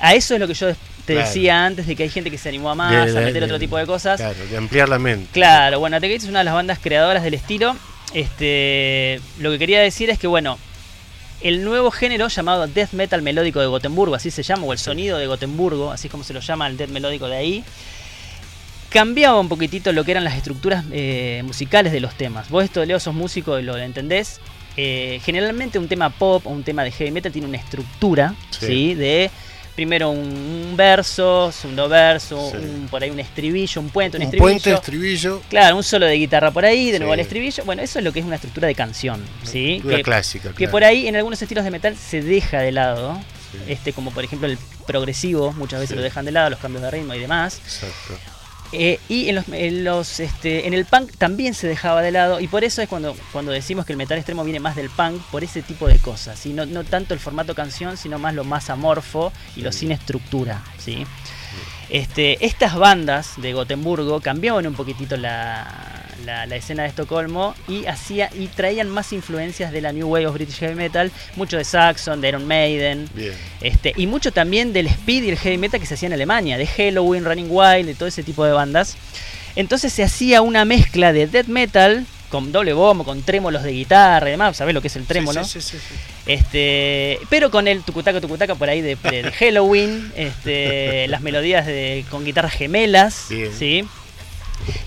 [0.00, 0.68] A eso es lo que yo
[1.06, 1.26] te Claro.
[1.26, 3.78] decía antes de que hay gente que se animó a más, a meter otro tipo
[3.78, 4.20] de cosas.
[4.20, 5.26] Claro, de ampliar la mente.
[5.32, 7.74] Claro, bueno, At the Gates es una de las bandas creadoras del estilo.
[8.12, 10.58] Este, lo que quería decir es que, bueno,
[11.40, 15.16] el nuevo género llamado Death Metal Melódico de Gotemburgo, así se llama, o el sonido
[15.18, 17.64] de Gotemburgo, así es como se lo llama el Death Melódico de ahí,
[18.90, 22.48] cambiaba un poquitito lo que eran las estructuras eh, musicales de los temas.
[22.50, 24.40] Vos esto, Leo, sos músico y lo entendés.
[24.76, 28.66] Eh, generalmente un tema pop o un tema de heavy metal tiene una estructura, Sí.
[28.66, 28.94] ¿sí?
[28.94, 29.30] De
[29.74, 30.18] primero un,
[30.70, 32.56] un verso, segundo verso, Sí.
[32.56, 34.42] un- por ahí un estribillo, un puente, un, Un estribillo.
[34.50, 37.64] puente, estribillo, Claro, un solo de guitarra por ahí, de nuevo el estribillo.
[37.64, 39.74] Bueno, eso es lo que es una estructura de canción, ¿sí?
[39.74, 40.48] estructura Que, clásica.
[40.50, 40.70] que claro.
[40.72, 43.20] por ahí en algunos estilos de metal se deja de lado,
[43.68, 46.90] este como por ejemplo el progresivo, muchas veces lo dejan de lado, los cambios de
[46.90, 47.60] ritmo y demás.
[47.64, 48.14] Exacto.
[48.72, 52.38] Eh, y en los, en los este, en el punk también se dejaba de lado
[52.38, 55.22] y por eso es cuando, cuando decimos que el metal extremo viene más del punk
[55.30, 56.52] por ese tipo de cosas, ¿sí?
[56.52, 60.62] no, no tanto el formato canción, sino más lo más amorfo y lo sin estructura,
[60.78, 61.06] ¿sí?
[61.88, 65.87] Este, estas bandas de Gotemburgo cambiaban un poquitito la,
[66.24, 70.26] la- la escena de Estocolmo y hacía y traían más influencias de la New Wave
[70.26, 73.32] of British Heavy Metal, mucho de Saxon, de Iron Maiden, Bien.
[73.60, 76.58] este, y mucho también del speed y el heavy metal que se hacía en Alemania,
[76.58, 78.96] de Halloween, Running Wild, de todo ese tipo de bandas.
[79.56, 84.28] Entonces se hacía una mezcla de death metal con doble bombo, con trémolos de guitarra
[84.28, 85.42] y demás, ¿sabés lo que es el trémolo?
[85.44, 85.94] Sí, sí, sí.
[86.26, 91.66] Este, pero con el tucutaca tucutaca por ahí de, de- de Halloween, este, las melodías
[91.66, 93.50] de, con guitarras gemelas, Bien.
[93.58, 93.84] ¿sí?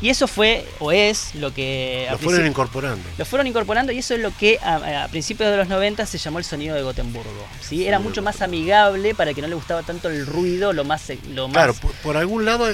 [0.01, 3.03] Y eso fue o es lo que Lo fueron incorporando.
[3.17, 6.17] lo fueron incorporando y eso es lo que a, a principios de los 90 se
[6.17, 7.45] llamó el sonido de Gotemburgo.
[7.61, 7.85] ¿sí?
[7.87, 11.11] Era mucho más amigable para que no le gustaba tanto el ruido, lo más...
[11.29, 12.67] Lo más Claro, por, por algún lado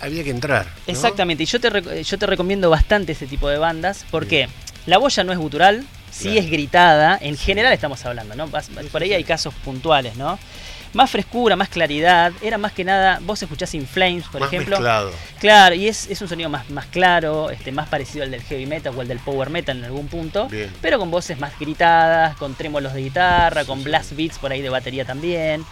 [0.00, 0.66] había que entrar.
[0.66, 0.72] ¿no?
[0.86, 4.48] Exactamente, y yo te, yo te recomiendo bastante ese tipo de bandas porque
[4.86, 6.40] la boya no es gutural, sí Claro.
[6.40, 8.46] es gritada, en general estamos hablando, ¿no?
[8.92, 10.38] Por ahí hay casos puntuales, ¿no?
[10.92, 14.76] Más frescura, más claridad, era más que nada, vos escuchás In Flames, por Más ejemplo.
[14.76, 15.12] mezclado.
[15.40, 18.64] Claro, y es, es un sonido más, más claro, este, más parecido al del heavy
[18.66, 20.72] metal o al del power metal en algún punto, Bien.
[20.80, 24.70] pero con voces más gritadas, con trémolos de guitarra, con blast beats por ahí de
[24.70, 25.64] batería también,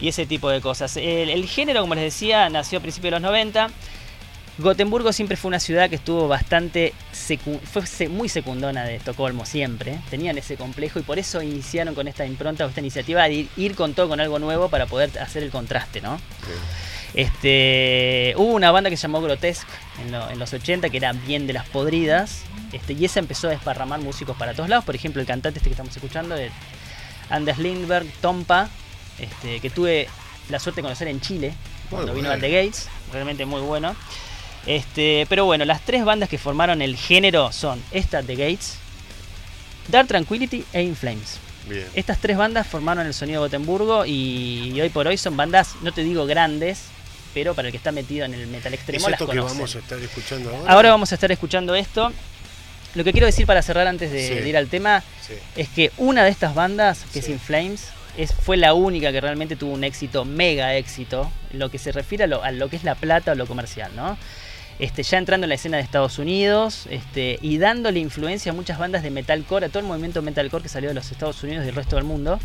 [0.00, 0.96] y ese tipo de cosas.
[0.96, 3.68] El, el género, como les decía, nació a principios de los 90.
[4.58, 9.98] Gotemburgo siempre fue una ciudad que estuvo bastante secu- fue muy secundona de Estocolmo siempre,
[10.10, 13.48] tenían ese complejo y por eso iniciaron con esta impronta o esta iniciativa de ir,
[13.56, 16.20] ir con todo con algo nuevo para poder hacer el contraste, ¿no?
[17.14, 19.70] Este, hubo una banda que se llamó Grotesque
[20.04, 22.42] en, lo- en los 80 que era bien de las podridas.
[22.72, 24.84] Este, y esa empezó a desparramar músicos para todos lados.
[24.84, 26.50] Por ejemplo, el cantante este que estamos escuchando, de
[27.30, 28.68] Anders Lindberg, Tompa,
[29.18, 30.06] este, que tuve
[30.50, 31.54] la suerte de conocer en Chile
[31.88, 32.34] cuando vino a.
[32.40, 32.88] The Gates.
[33.12, 33.96] Realmente muy bueno.
[34.68, 38.74] Este, pero bueno, las tres bandas que formaron el género son esta The Gates,
[39.88, 41.38] Dark Tranquility e In Flames.
[41.68, 41.86] Bien.
[41.94, 45.74] Estas tres bandas formaron el sonido de Gotemburgo y, y hoy por hoy son bandas,
[45.82, 46.82] no te digo grandes,
[47.34, 49.58] pero para el que está metido en el metal ¿Es extremo las esto que conocen.
[49.58, 50.72] vamos a estar escuchando ahora?
[50.72, 52.12] Ahora vamos a estar escuchando esto.
[52.94, 54.34] Lo que quiero decir para cerrar antes de, Sí.
[54.34, 55.34] de ir al tema Sí.
[55.56, 57.28] es que una de estas bandas, que es.
[57.28, 61.78] In Flames, es, fue la única que realmente tuvo un éxito, mega éxito, lo que
[61.78, 64.16] se refiere a lo, a lo que es la plata o lo comercial, ¿no?
[64.78, 68.78] Este, ya entrando en la escena de Estados Unidos este, y dándole influencia a muchas
[68.78, 71.66] bandas de metalcore, a todo el movimiento metalcore que salió de los Estados Unidos y
[71.66, 72.38] del resto del mundo,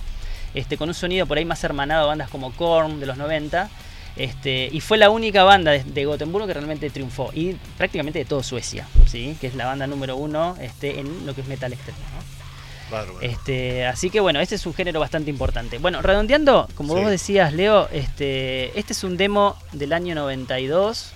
[0.55, 3.69] este, con un sonido por ahí más hermanado a bandas como Korn de los 90.
[4.15, 8.25] Este, y fue la única banda de, de Gotemburgo que realmente triunfó, y prácticamente de
[8.25, 9.35] toda Suecia, ¿sí?
[9.41, 11.97] que es la banda número uno este, en lo que es metal extremo.
[11.99, 12.93] ¿no?
[12.95, 13.21] Bárbaro.
[13.21, 15.79] Este, así que bueno, este es un género bastante importante.
[15.79, 17.01] Bueno, redondeando, como Sí.
[17.01, 21.13] vos decías, Leo, este, este es un demo del año 92.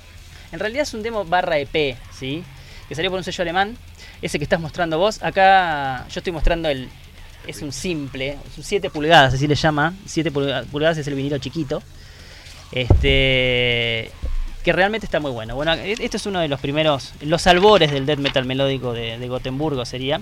[0.51, 2.43] En realidad es un demo barra EP, ¿sí?
[2.87, 3.77] Que salió por un sello alemán.
[4.21, 5.21] Ese que estás mostrando vos.
[5.21, 6.89] Acá yo estoy mostrando el.
[7.45, 9.93] Es un simple, es un 7 pulgadas, así le llama.
[10.05, 11.81] 7 pulga- pulgadas es el vinilo chiquito.
[12.71, 14.11] Este.
[14.63, 15.55] Que realmente está muy bueno.
[15.55, 17.13] Bueno, e- este es uno de los primeros.
[17.21, 20.19] Los albores del death metal melódico de, de Gotemburgo sería.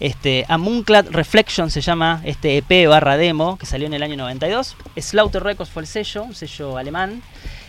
[0.00, 4.16] Este, A Moonclad Reflection se llama este EP barra demo que salió en el año
[4.16, 4.76] 92.
[4.96, 7.22] Slaughter Records fue el sello, un sello alemán.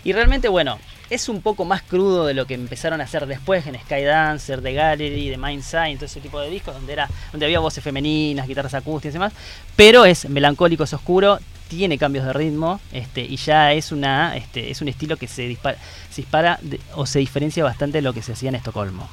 [0.05, 0.79] Y realmente, bueno,
[1.09, 4.73] es un poco más crudo de lo que empezaron a hacer después en Skydancer, The
[4.73, 8.73] Gallery, The Mindsign, todo ese tipo de discos donde, era, donde había voces femeninas, guitarras
[8.73, 9.33] acústicas y demás.
[9.75, 14.71] Pero es melancólico, es oscuro, tiene cambios de ritmo este, y ya es, una, este,
[14.71, 16.59] es un estilo que se dispara,
[16.95, 19.09] o se diferencia bastante de lo que se hacía en Estocolmo.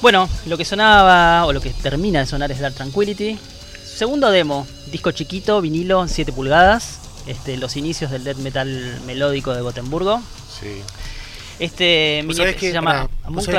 [0.00, 3.38] Bueno, lo que sonaba, o lo que termina de sonar es Dark Tranquility.
[3.84, 6.98] Segundo demo, disco chiquito, vinilo, 7 pulgadas.
[7.26, 10.22] Este, los inicios del death metal melódico de Gotemburgo.
[10.60, 10.80] Sí.
[11.58, 13.08] Este mini que, se llama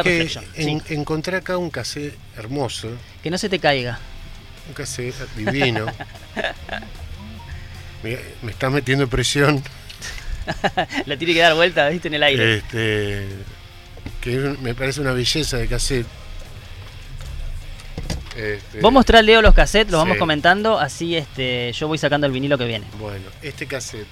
[0.04, 0.22] que
[0.56, 0.94] en- Sí.
[0.96, 2.90] encontré acá un cassette hermoso,
[3.22, 4.00] Que no se te caiga.
[4.68, 5.86] un cassette divino.
[8.04, 9.64] me, me estás metiendo presión.
[11.06, 12.58] La tiene que dar vuelta, viste, en el aire.
[12.58, 13.28] Este,
[14.22, 16.08] que me parece una belleza de cassette.
[18.36, 22.34] Este, Vos mostrá, Leo, los cassettes, los vamos comentando, así este, yo voy sacando el
[22.34, 22.86] vinilo que viene.
[23.00, 24.08] Bueno, este cassette.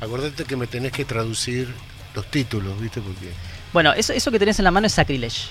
[0.00, 1.68] Acordate que me tenés que traducir
[2.14, 3.00] los títulos, ¿viste?
[3.00, 3.30] Porque.
[3.72, 5.48] Bueno, eso, eso que tenés en la mano es Sacrilege.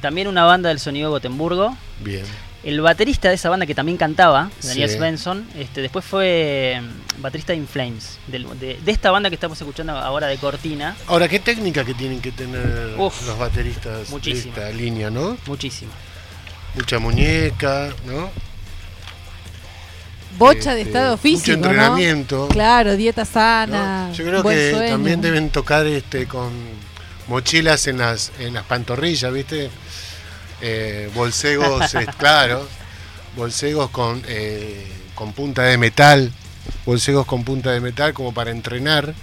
[0.00, 1.76] También una banda del sonido de Gotemburgo.
[2.00, 2.24] Bien.
[2.64, 4.96] El baterista de esa banda que también cantaba, Daniel Sí.
[4.96, 9.60] Svensson, este, después fue mm, baterista de In Flames, de, de esta banda que estamos
[9.60, 14.54] escuchando ahora de Cortina, Ahora, ¿qué técnica que tienen que tener Uf, los bateristas muchísima.
[14.54, 15.36] de esta línea, no?
[15.46, 15.90] muchísimo.
[16.74, 18.30] Mucha muñeca, ¿no?
[20.38, 22.36] Bocha de Este, estado físico, Mucho entrenamiento.
[22.36, 22.48] ¿no?
[22.48, 23.30] Claro, dieta ¿no?
[23.30, 24.10] sana.
[24.12, 24.92] Yo creo buen que sueño.
[24.92, 26.50] también deben tocar este con
[27.28, 29.70] mochilas en las, en las pantorrillas, ¿viste?
[30.60, 32.66] Eh, bolsegos, eh, claro.
[33.36, 36.32] Bolsegos con, eh, con punta de metal.
[36.86, 39.14] Bolsegos con punta de metal como para entrenar.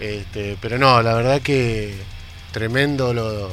[0.00, 1.94] Este, pero no, la verdad que
[2.52, 3.50] tremendo lo,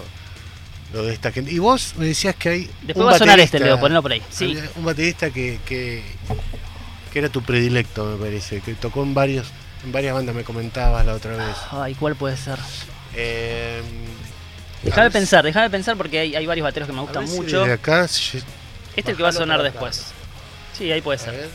[0.93, 1.51] lo de esta gente.
[1.51, 2.69] Y vos me decías que hay.
[2.81, 4.21] Después un va a sonar este, baterista- Leo, ponelo por ahí.
[4.29, 4.57] Sí.
[4.75, 6.03] Un baterista que, que,
[7.13, 9.47] que era tu predilecto, me parece, que tocó en varios
[9.83, 11.55] en varias bandas, me comentabas la otra vez.
[11.71, 12.59] Ay, ¿cuál puede ser?
[13.15, 13.81] Eh,
[14.83, 17.29] Déjame a ver pensar, déjame pensar porque hay, hay varios bateros que me gustan ver
[17.31, 17.59] si mucho.
[17.61, 18.45] desde acá, si- Este
[19.01, 19.69] es el que va a sonar acá.
[19.71, 20.05] después.
[20.77, 21.33] Sí, ahí puede a ser.
[21.33, 21.49] ver.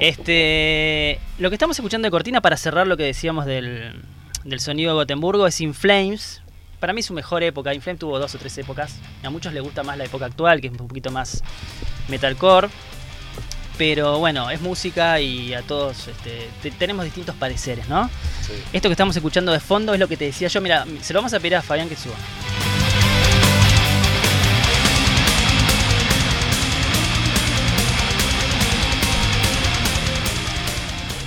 [0.00, 4.02] Este, lo que estamos escuchando de Cortina para cerrar lo que decíamos del,
[4.44, 6.40] del sonido de Gotemburgo es In Flames.
[6.80, 7.74] Para mí su mejor época.
[7.74, 8.96] In Flames tuvo dos o tres épocas.
[9.24, 11.42] A muchos les gusta más la época actual, que es un poquito más
[12.08, 12.68] metalcore.
[13.76, 18.08] Pero bueno, es música y a todos este, te- tenemos distintos pareceres, ¿no?
[18.44, 18.52] Sí.
[18.72, 20.60] Esto que estamos escuchando de fondo es lo que te decía yo.
[20.60, 22.16] Mira, se lo vamos a pedir a Fabián que suba.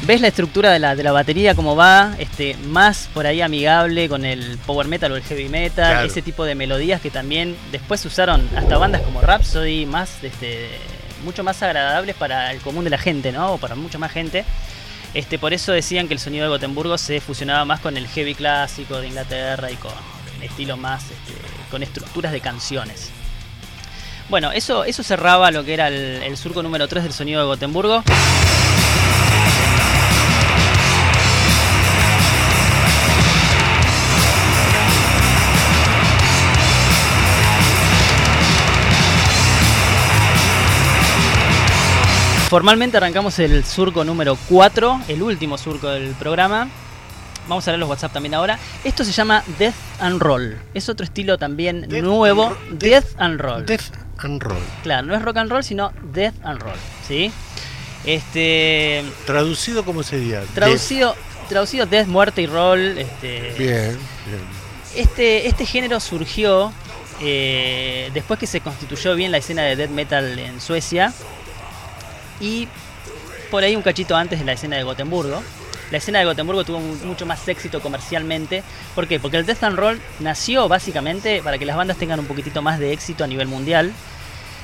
[0.04, 2.16] ¿Ves la estructura de la, de la batería cómo va?
[2.18, 6.08] Este, más por ahí amigable con el power metal o el heavy metal, Claro.
[6.08, 10.70] ese tipo de melodías que también después usaron hasta bandas como Rhapsody, más este,
[11.24, 13.54] mucho más agradables para el común de la gente, ¿no?
[13.54, 14.44] O para mucha más gente.
[15.14, 18.34] Este, por eso decían que el sonido de Gotemburgo se fusionaba más con el heavy
[18.34, 19.92] clásico de Inglaterra y con
[20.42, 21.34] estilo más, este,
[21.70, 23.12] con estructuras de canciones.
[24.30, 27.46] Bueno, eso, eso cerraba lo que era el, el surco número 3 del sonido de
[27.46, 28.04] Gotemburgo.
[42.52, 46.68] Formalmente arrancamos el surco número 4, el último surco del programa.
[47.48, 48.60] Vamos a ver los WhatsApp también ahora.
[48.84, 50.58] Esto se llama Death and Roll.
[50.74, 52.48] Es otro estilo también Death nuevo.
[52.48, 53.66] and Death and Roll.
[53.66, 54.60] Death and Roll.
[54.84, 56.76] Claro, no es rock and roll, sino Death and Roll.
[57.08, 57.32] ¿Sí?
[58.04, 59.06] Este.
[59.26, 60.42] Traducido, ¿cómo sería?
[60.54, 61.16] Traducido.
[61.48, 62.98] Traducido Death, muerte y roll.
[62.98, 63.58] Este, Death.
[63.60, 64.42] Bien, bien.
[64.98, 66.74] este, este género surgió
[67.22, 71.14] eh, después que se constituyó bien la escena de death metal en Suecia
[72.42, 72.68] y
[73.50, 75.42] por ahí un cachito antes de la escena de Gotemburgo.
[75.92, 78.64] La escena de Gotemburgo tuvo mu- mucho más éxito comercialmente.
[78.96, 79.20] ¿Por qué?
[79.20, 82.80] Porque el death and roll nació básicamente para que las bandas tengan un poquitito más
[82.80, 83.92] de éxito a nivel mundial,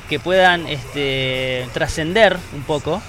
[0.10, 3.02] que puedan este, trascender un poco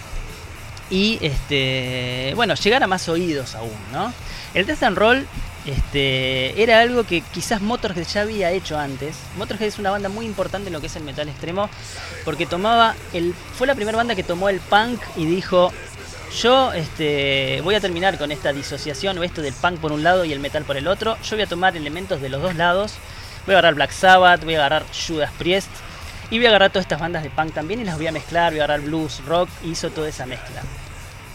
[0.91, 4.11] y este bueno llegar a más oídos aún no
[4.55, 5.27] el death and roll
[5.71, 9.17] este era algo que quizás Motorhead ya había hecho antes.
[9.37, 11.69] Motorhead es una banda muy importante en lo que es el metal extremo
[12.25, 12.95] porque tomaba
[13.55, 15.73] fue la primera banda que tomó el punk y dijo
[16.41, 20.25] yo este, voy a terminar con esta disociación o esto del punk por un lado
[20.25, 21.17] y el metal por el otro.
[21.23, 22.95] Yo voy a tomar elementos de los dos lados.
[23.47, 25.71] Voy a agarrar Black Sabbath voy a agarrar Judas Priest
[26.31, 28.53] y voy a agarrar todas estas bandas de punk también y las voy a mezclar,
[28.53, 30.63] voy a agarrar blues, rock, y hizo toda esa mezcla.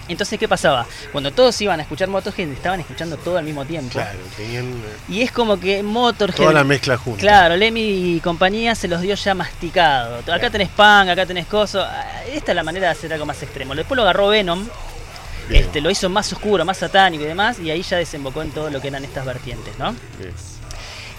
[0.10, 0.86] Entonces, ¿qué pasaba?
[1.12, 3.92] Cuando todos iban a escuchar Motorhead, estaban escuchando todo al mismo tiempo.
[3.94, 6.36] Claro, tenían eh, Y es como que Motorhead...
[6.36, 7.22] toda la mezcla junta.
[7.22, 10.18] Claro, Lemmy y compañía se los dio ya masticado.
[10.18, 10.52] Acá Claro.
[10.52, 11.86] tenés punk, acá tenés coso.
[12.32, 13.74] Esta es la manera de hacer algo más extremo.
[13.76, 14.68] Después lo agarró Venom,
[15.50, 18.52] Bien, este, lo hizo más oscuro, más satánico y demás, y ahí ya desembocó en
[18.52, 19.94] todo lo que eran estas vertientes, ¿no?
[20.20, 20.34] bien.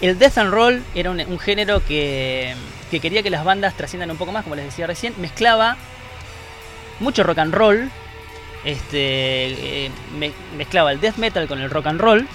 [0.01, 2.53] El death and roll era un, un género que,
[2.91, 5.13] que quería que las bandas trasciendan un poco más, como les decía recién.
[5.17, 5.77] Mezclaba
[6.99, 7.89] mucho rock and roll.
[8.65, 12.27] Este, eh, me- mezclaba el death metal con el rock and roll.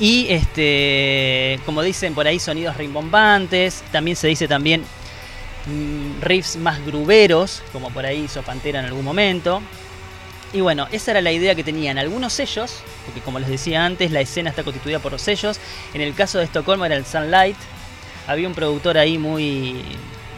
[0.00, 3.84] Y este, como dicen por ahí, sonidos rimbombantes.
[3.92, 4.82] También se dice también
[5.66, 9.62] mm, riffs más gruberos, como por ahí hizo Pantera en algún momento.
[10.52, 14.10] Y bueno, esa era la idea que tenían algunos sellos, porque como les decía antes,
[14.12, 15.58] la escena está constituida por los sellos.
[15.94, 17.56] En el caso de Estocolmo era el Sunlight.
[18.26, 19.84] Había un productor ahí muy,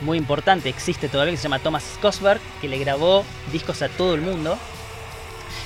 [0.03, 4.15] muy importante, existe todavía, que se llama Thomas Skosberg, que le grabó discos a todo
[4.15, 4.59] el mundo.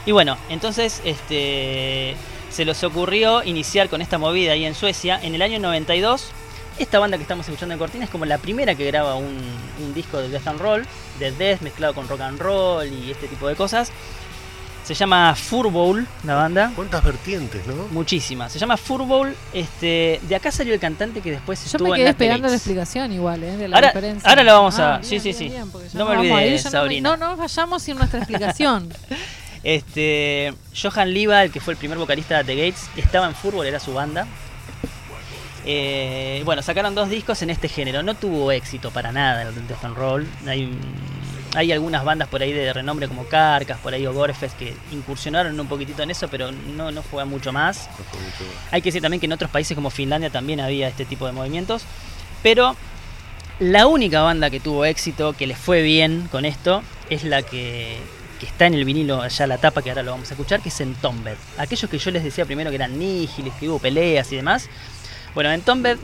[0.07, 2.17] Y bueno, entonces este,
[2.51, 5.21] se les ocurrió iniciar con esta movida ahí en Suecia.
[5.23, 6.31] En el año 92,
[6.79, 9.39] esta banda que estamos escuchando en Cortina es como la primera que graba un,
[9.83, 10.87] un disco de death and roll,
[11.19, 13.93] de death mezclado con rock and roll y este tipo de cosas.
[14.91, 16.73] Se llama Furbowl, la banda.
[16.75, 17.75] ¿Cuántas vertientes, no?
[17.93, 18.51] Muchísimas.
[18.53, 19.33] Se llama Furbowl.
[19.53, 22.49] Este, de acá salió el cantante que después Yo estuvo me en quedé Nat esperando
[22.49, 23.57] la explicación igual, ¿eh?
[23.57, 24.29] De la Ahora- diferencia.
[24.29, 25.45] ahora la vamos a- Ah, sí, bien, sí, bien, sí.
[25.45, 27.11] bien, ya No me me- Sabrina.
[27.11, 28.89] No, no nos vayamos sin nuestra explicación.
[29.63, 33.67] Este, Johan Liva, el que fue el primer vocalista de The Gates, estaba en Fútbol,
[33.67, 34.27] era su banda.
[35.67, 38.03] Eh, bueno, sacaron dos discos en este género.
[38.03, 40.27] No tuvo éxito para nada el Death and Roll.
[40.49, 40.73] Hay,
[41.55, 45.59] hay algunas bandas por ahí de renombre como Carcas, por ahí o Gorefest que incursionaron
[45.59, 47.89] un poquitito en eso, pero no, no fue a mucho más.
[48.71, 51.33] Hay que decir también que en otros países como Finlandia también había este tipo de
[51.33, 51.83] movimientos.
[52.43, 52.77] Pero
[53.59, 57.99] la única banda que tuvo éxito, que les fue bien con esto, es la que,
[58.39, 60.69] que está en el vinilo allá la tapa, que ahora lo vamos a escuchar, que
[60.69, 61.37] es Entombed.
[61.59, 64.69] Aquellos que yo les decía primero que eran nígiles, que hubo peleas y demás.
[65.35, 65.99] Bueno, Entombed,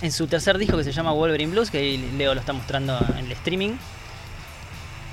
[0.00, 2.98] en su tercer disco que se llama Wolverine Blues, que ahí Leo lo está mostrando
[3.18, 3.76] en el streaming,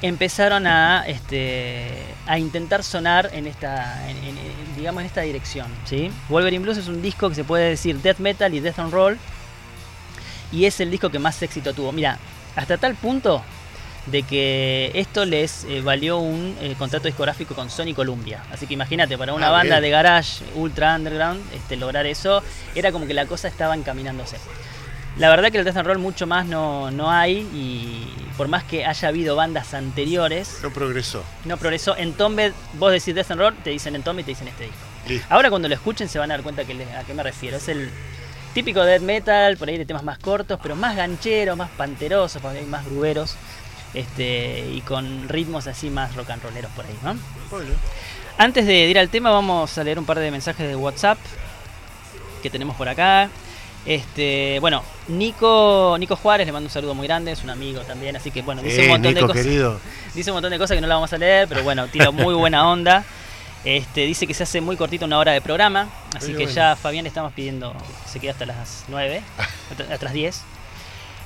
[0.02, 1.90] empezaron a, este,
[2.26, 5.68] a intentar sonar en esta, en- en- en- digamos, en esta dirección.
[5.86, 6.12] ¿sí?
[6.30, 9.18] Wolverine Blues es un disco que se puede decir death metal y death and roll,
[10.52, 11.92] y es el disco que más éxito tuvo.
[11.92, 12.18] Mira,
[12.56, 13.42] hasta tal punto
[14.08, 18.42] de que esto les eh, valió un eh, contrato discográfico con Sony Columbia.
[18.52, 19.84] Así que imagínate, para una Ah, banda bien.
[19.84, 22.42] de garage ultra underground, este, lograr eso,
[22.74, 24.38] era como que la cosa estaba encaminándose.
[25.18, 28.08] La verdad que el Death and Roll mucho más no, no hay y
[28.38, 31.24] por más que haya habido bandas anteriores, No progresó.
[31.46, 31.96] no progresó.
[31.98, 34.64] En Tombe, vos decís Death and Roll, te dicen en Tombe y te dicen este
[34.64, 35.26] disco.
[35.30, 37.58] Ahora cuando lo escuchen se van a dar cuenta que le- a qué me refiero.
[37.58, 37.90] Es el
[38.54, 42.52] típico death metal, por ahí de temas más cortos, pero más gancheros, más panterosos, por
[42.56, 43.36] ahí más gruberos.
[43.94, 47.16] Este, y con ritmos así más rock and rolleros por ahí, ¿no?
[47.50, 47.72] Bueno,
[48.38, 51.18] Antes de ir al tema, vamos a leer un par de mensajes de WhatsApp
[52.42, 53.30] que tenemos por acá.
[53.86, 58.16] Este, bueno, Nico, Nico Juárez le mando un saludo muy grande, es un amigo también,
[58.16, 59.44] así que bueno, dice eh, un montón Nico, de cosas.
[59.46, 59.80] querido.
[60.14, 62.34] Dice un montón de cosas que no la vamos a leer, pero bueno, tira muy
[62.34, 63.06] buena onda.
[63.64, 66.56] Este, dice que se hace muy cortito una hora de programa, así Muy que bueno.
[66.56, 69.22] ya Fabián le estamos pidiendo que se quede hasta las 9,
[69.92, 70.42] hasta las 10.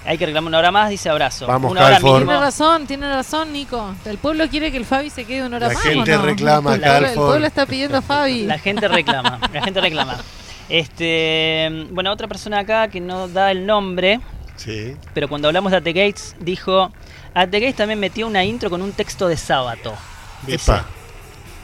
[0.05, 1.47] Hay que reclamar una hora más, dice abrazo.
[1.47, 1.99] Vamos, una hora.
[1.99, 3.95] Tiene razón, tiene razón, Nico.
[4.05, 5.83] El pueblo quiere que el Fabi se quede una hora La más.
[5.83, 6.25] gente ¿o no?
[6.25, 8.43] reclama, el, pueblo, el pueblo está pidiendo a Fabi.
[8.43, 10.17] La gente reclama, la gente reclama.
[10.69, 14.19] Este, bueno, otra persona acá que no da el nombre,
[14.55, 14.95] Sí.
[15.13, 16.91] pero cuando hablamos de At the Gates dijo,
[17.33, 19.93] At the Gates también metió una intro con un texto de sábado.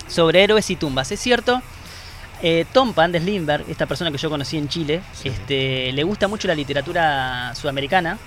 [0.07, 1.11] Sobre héroes y tumbas.
[1.11, 1.61] Es cierto,
[2.43, 5.29] eh, Tom Pandes Lindbergh, esta persona que yo conocí en Chile, Sí.
[5.29, 8.17] este, le gusta mucho la literatura sudamericana.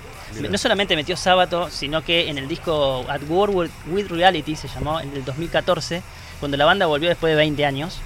[0.49, 4.67] No solamente metió Sábato, sino que en el disco At War with, with Reality, se
[4.67, 6.01] llamó, en el 2014,
[6.39, 7.99] cuando la banda volvió después de 20 años,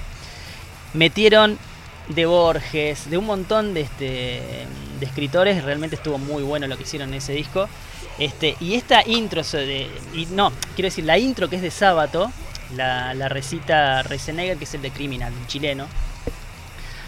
[0.93, 1.57] metieron
[2.09, 4.05] de Borges, de un montón de, este,
[4.99, 7.69] de escritores, realmente estuvo muy bueno lo que hicieron en ese disco.
[8.17, 12.31] Este, y esta intro, de, y no, quiero decir, la intro que es de Sábato,
[12.75, 15.87] la, la recita Reisenegger, que es el de Criminal, un chileno.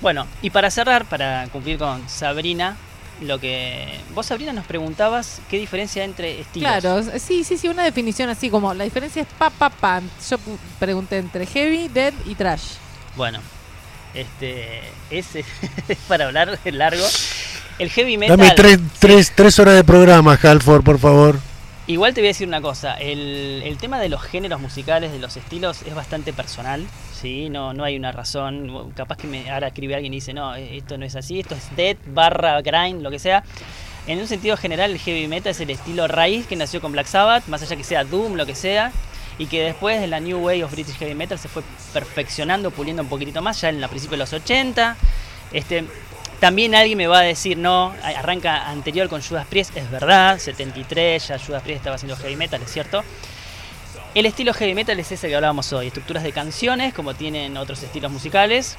[0.00, 2.78] Bueno, y para cerrar, para cumplir con Sabrina,
[3.20, 6.70] lo que vos Sabrina nos preguntabas qué diferencia entre estilos.
[6.70, 10.00] Claro, sí, sí, sí, una definición así como la diferencia es pa, pa, pa.
[10.30, 10.38] Yo
[10.78, 12.76] pregunté entre heavy, dead y trash.
[13.16, 13.40] Bueno,
[14.14, 14.80] este
[15.10, 15.26] es
[16.08, 17.04] para hablar largo.
[17.80, 18.36] El heavy metal.
[18.36, 21.38] Dame tres, tres, tres horas de programa, Halford, por favor.
[21.86, 25.18] Igual te voy a decir una cosa, el, el tema de los géneros musicales, de
[25.18, 26.86] los estilos, es bastante personal,
[27.18, 27.48] ¿sí?
[27.48, 30.76] No, no hay una razón, capaz que me ahora escribe alguien y dice, no, eh,
[30.76, 33.42] esto no es así, esto es death, barra, grind, lo que sea.
[34.06, 37.06] En un sentido general, el heavy metal es el estilo raíz que nació con Black
[37.06, 38.92] Sabbath, más allá que sea Doom, lo que sea,
[39.38, 41.62] y que después de la New Wave of British Heavy Metal se fue
[41.94, 44.96] perfeccionando, puliendo un poquitito más, ya en la principio de los 80,
[45.52, 45.86] Este,
[46.40, 51.28] también alguien me va a decir, no, arranca anterior con Judas Priest, es verdad, 73,
[51.28, 53.04] ya Judas Priest estaba haciendo heavy metal, es cierto.
[54.14, 57.82] El estilo heavy metal es ese que hablábamos hoy, estructuras de canciones, como tienen otros
[57.82, 58.76] estilos musicales.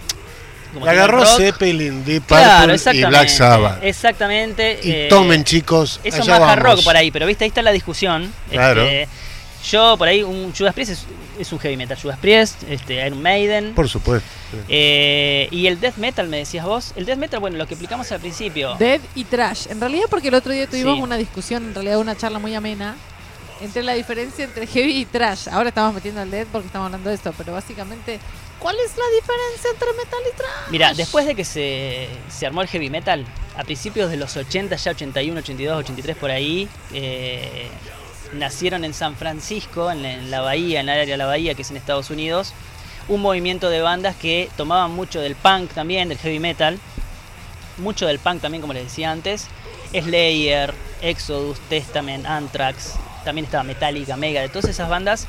[0.74, 1.38] como agarró rock.
[1.38, 3.06] Zeppelin, Deep Claro, Purple y.
[3.06, 3.84] Black Sabbath.
[3.84, 4.80] Exactamente.
[4.84, 7.62] Y eh, tomen, chicos, Eso allá más hard rock por ahí, pero viste, ahí está
[7.62, 8.34] la discusión.
[8.50, 8.82] Claro.
[8.82, 9.08] Este,
[9.70, 11.06] yo por ahí, un Judas Priest es,
[11.40, 11.98] es un heavy metal.
[12.02, 13.74] Judas Priest, este, Iron Maiden.
[13.74, 14.28] Por supuesto.
[14.68, 16.94] Eh, y el death metal, me decías vos.
[16.96, 18.76] El death metal, bueno, lo que explicamos al principio.
[18.80, 19.68] Dead y trash.
[19.70, 21.02] En realidad porque el otro día tuvimos Sí.
[21.02, 22.96] una discusión, en realidad una charla muy amena,
[23.62, 25.48] entre la diferencia entre heavy y trash.
[25.50, 28.20] Ahora estamos metiendo el dead porque estamos hablando de esto, pero básicamente,
[28.60, 30.72] ¿cuál es la diferencia entre metal y trash?
[30.72, 34.76] Mira, después de que se, se armó el heavy metal, a principios de los 80,
[34.76, 37.68] ya 81, 82, 83 por ahí, eh,
[38.34, 41.72] nacieron en San Francisco, en la, bahía, en el área de la bahía, que es
[41.72, 42.54] en Estados Unidos,
[43.08, 46.80] un movimiento de bandas que tomaban mucho del punk también, del heavy metal,
[47.78, 49.48] mucho del punk también, como les decía antes,
[49.92, 52.94] Slayer, Exodus, Testament, Anthrax,
[53.26, 55.28] también estaba Metallica, Mega, de todas esas bandas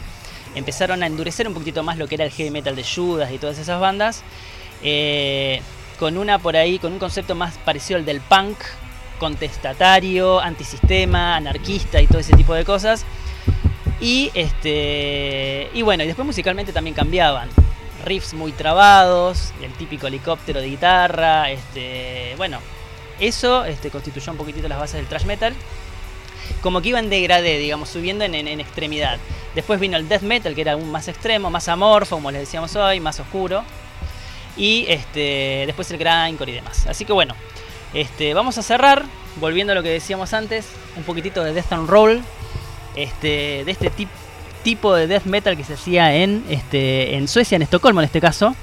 [0.55, 3.39] empezaron a endurecer un poquito más lo que era el heavy metal de Judas y
[3.39, 4.23] todas esas bandas,
[4.83, 5.61] eh,
[5.99, 8.59] con una por ahí, con un concepto más parecido al del punk,
[9.23, 13.05] contestatario, antisistema, anarquista y todo ese tipo de cosas.
[14.01, 17.49] Y este y bueno, y después musicalmente también cambiaban.
[18.05, 22.59] Riffs muy trabados, el típico helicóptero de guitarra, este, bueno,
[23.21, 25.55] eso este, constituyó un poquitito las bases del thrash metal.
[26.63, 29.19] Como que iba en degradé, digamos, subiendo en, en- en extremidad.
[29.55, 32.75] Después vino el death metal, que era aún más extremo, más amorfo, como les decíamos
[32.75, 33.63] hoy, más oscuro.
[34.57, 36.87] Y este, después el grindcore y demás.
[36.89, 37.35] Así que bueno,
[37.95, 39.05] este, vamos a cerrar,
[39.41, 40.67] volviendo a lo que decíamos antes,
[40.97, 42.21] un poquitito de death and roll,
[42.97, 44.09] este, de este tip-
[44.63, 48.21] tipo de death metal que se hacía en, este, en Suecia, en Estocolmo en este
[48.21, 48.55] caso.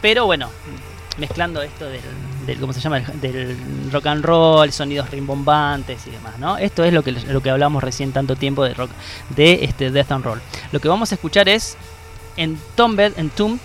[0.00, 0.48] Pero bueno,
[1.18, 2.00] mezclando esto del,
[2.46, 3.00] del- ¿cómo se llama?
[3.00, 3.56] Del,
[3.92, 6.58] rock and roll, sonidos rimbombantes y demás, ¿no?
[6.58, 8.90] Esto es lo que, lo que hablamos recién tanto tiempo de rock,
[9.30, 10.40] de este death and roll.
[10.72, 11.76] Lo que vamos a escuchar es
[12.36, 13.60] Entombed, Entombed.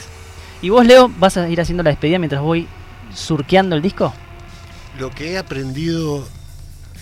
[0.61, 2.67] Y vos, Leo, vas a ir haciendo la despedida mientras voy
[3.13, 4.13] surqueando el disco.
[4.99, 6.27] Lo que he aprendido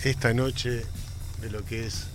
[0.04, 0.84] esta noche
[1.40, 2.06] de lo que es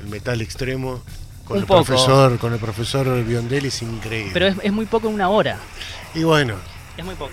[0.00, 1.02] el metal extremo
[1.44, 1.84] con Un el poco.
[1.84, 4.30] profesor, con el profesor Biondelli es increíble.
[4.32, 5.58] Pero es, es muy poco en una hora.
[6.14, 6.56] Y bueno,
[6.96, 7.32] Es muy poco.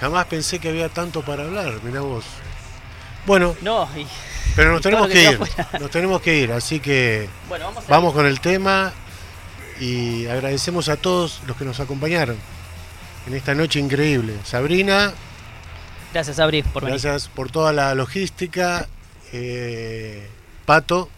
[0.00, 2.24] jamás pensé que había tanto para hablar, mirá vos.
[3.26, 4.06] Bueno, No, y,
[4.56, 5.36] pero nos y tenemos que ir.
[5.38, 5.68] fuera.
[5.80, 8.92] Nos tenemos que ir, así que Bueno, vamos vamos con el tema
[9.80, 12.36] y agradecemos a todos los que nos acompañaron
[13.26, 14.34] en esta noche increíble.
[14.44, 15.12] Sabrina,
[16.14, 17.00] Gracias, Abri, por venir.
[17.00, 18.88] gracias por toda la logística.
[19.32, 20.26] Eh,
[20.64, 21.10] Pato,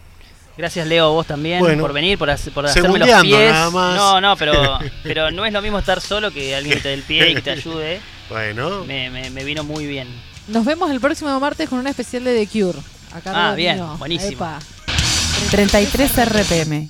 [0.57, 1.83] Gracias, Leo, vos también Bueno.
[1.83, 3.51] por venir, por, hacer- por hacerme los pies.
[3.51, 3.95] nada más.
[3.95, 7.03] No, no, pero, pero no es lo mismo estar solo que alguien te dé el
[7.03, 8.01] pie y que te ayude.
[8.27, 10.07] bueno, Me, me- me vino muy bien.
[10.47, 12.79] Nos vemos el próximo martes con una especial de The Cure.
[13.13, 13.95] A cargo Ah, bien, mío.
[13.99, 14.31] buenísimo.
[14.31, 14.59] Epa.
[15.51, 16.89] 33 RPM.